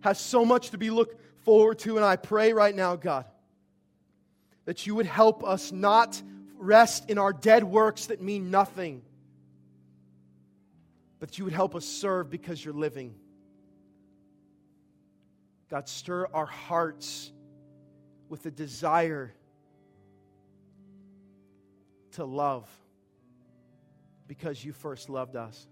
has 0.00 0.18
so 0.18 0.44
much 0.44 0.70
to 0.70 0.78
be 0.78 0.90
looked 0.90 1.44
forward 1.44 1.78
to. 1.78 1.94
And 1.94 2.04
I 2.04 2.16
pray 2.16 2.52
right 2.52 2.74
now, 2.74 2.96
God, 2.96 3.26
that 4.64 4.86
you 4.86 4.94
would 4.94 5.06
help 5.06 5.44
us 5.44 5.72
not 5.72 6.20
rest 6.56 7.10
in 7.10 7.18
our 7.18 7.32
dead 7.32 7.64
works 7.64 8.06
that 8.06 8.20
mean 8.20 8.50
nothing, 8.50 9.02
but 11.18 11.38
you 11.38 11.44
would 11.44 11.52
help 11.52 11.74
us 11.74 11.84
serve 11.84 12.30
because 12.30 12.64
you're 12.64 12.74
living. 12.74 13.14
God, 15.68 15.88
stir 15.88 16.26
our 16.32 16.46
hearts 16.46 17.32
with 18.28 18.44
a 18.46 18.50
desire 18.50 19.32
to 22.12 22.24
love 22.24 22.68
because 24.26 24.64
you 24.64 24.72
first 24.72 25.08
loved 25.08 25.36
us. 25.36 25.66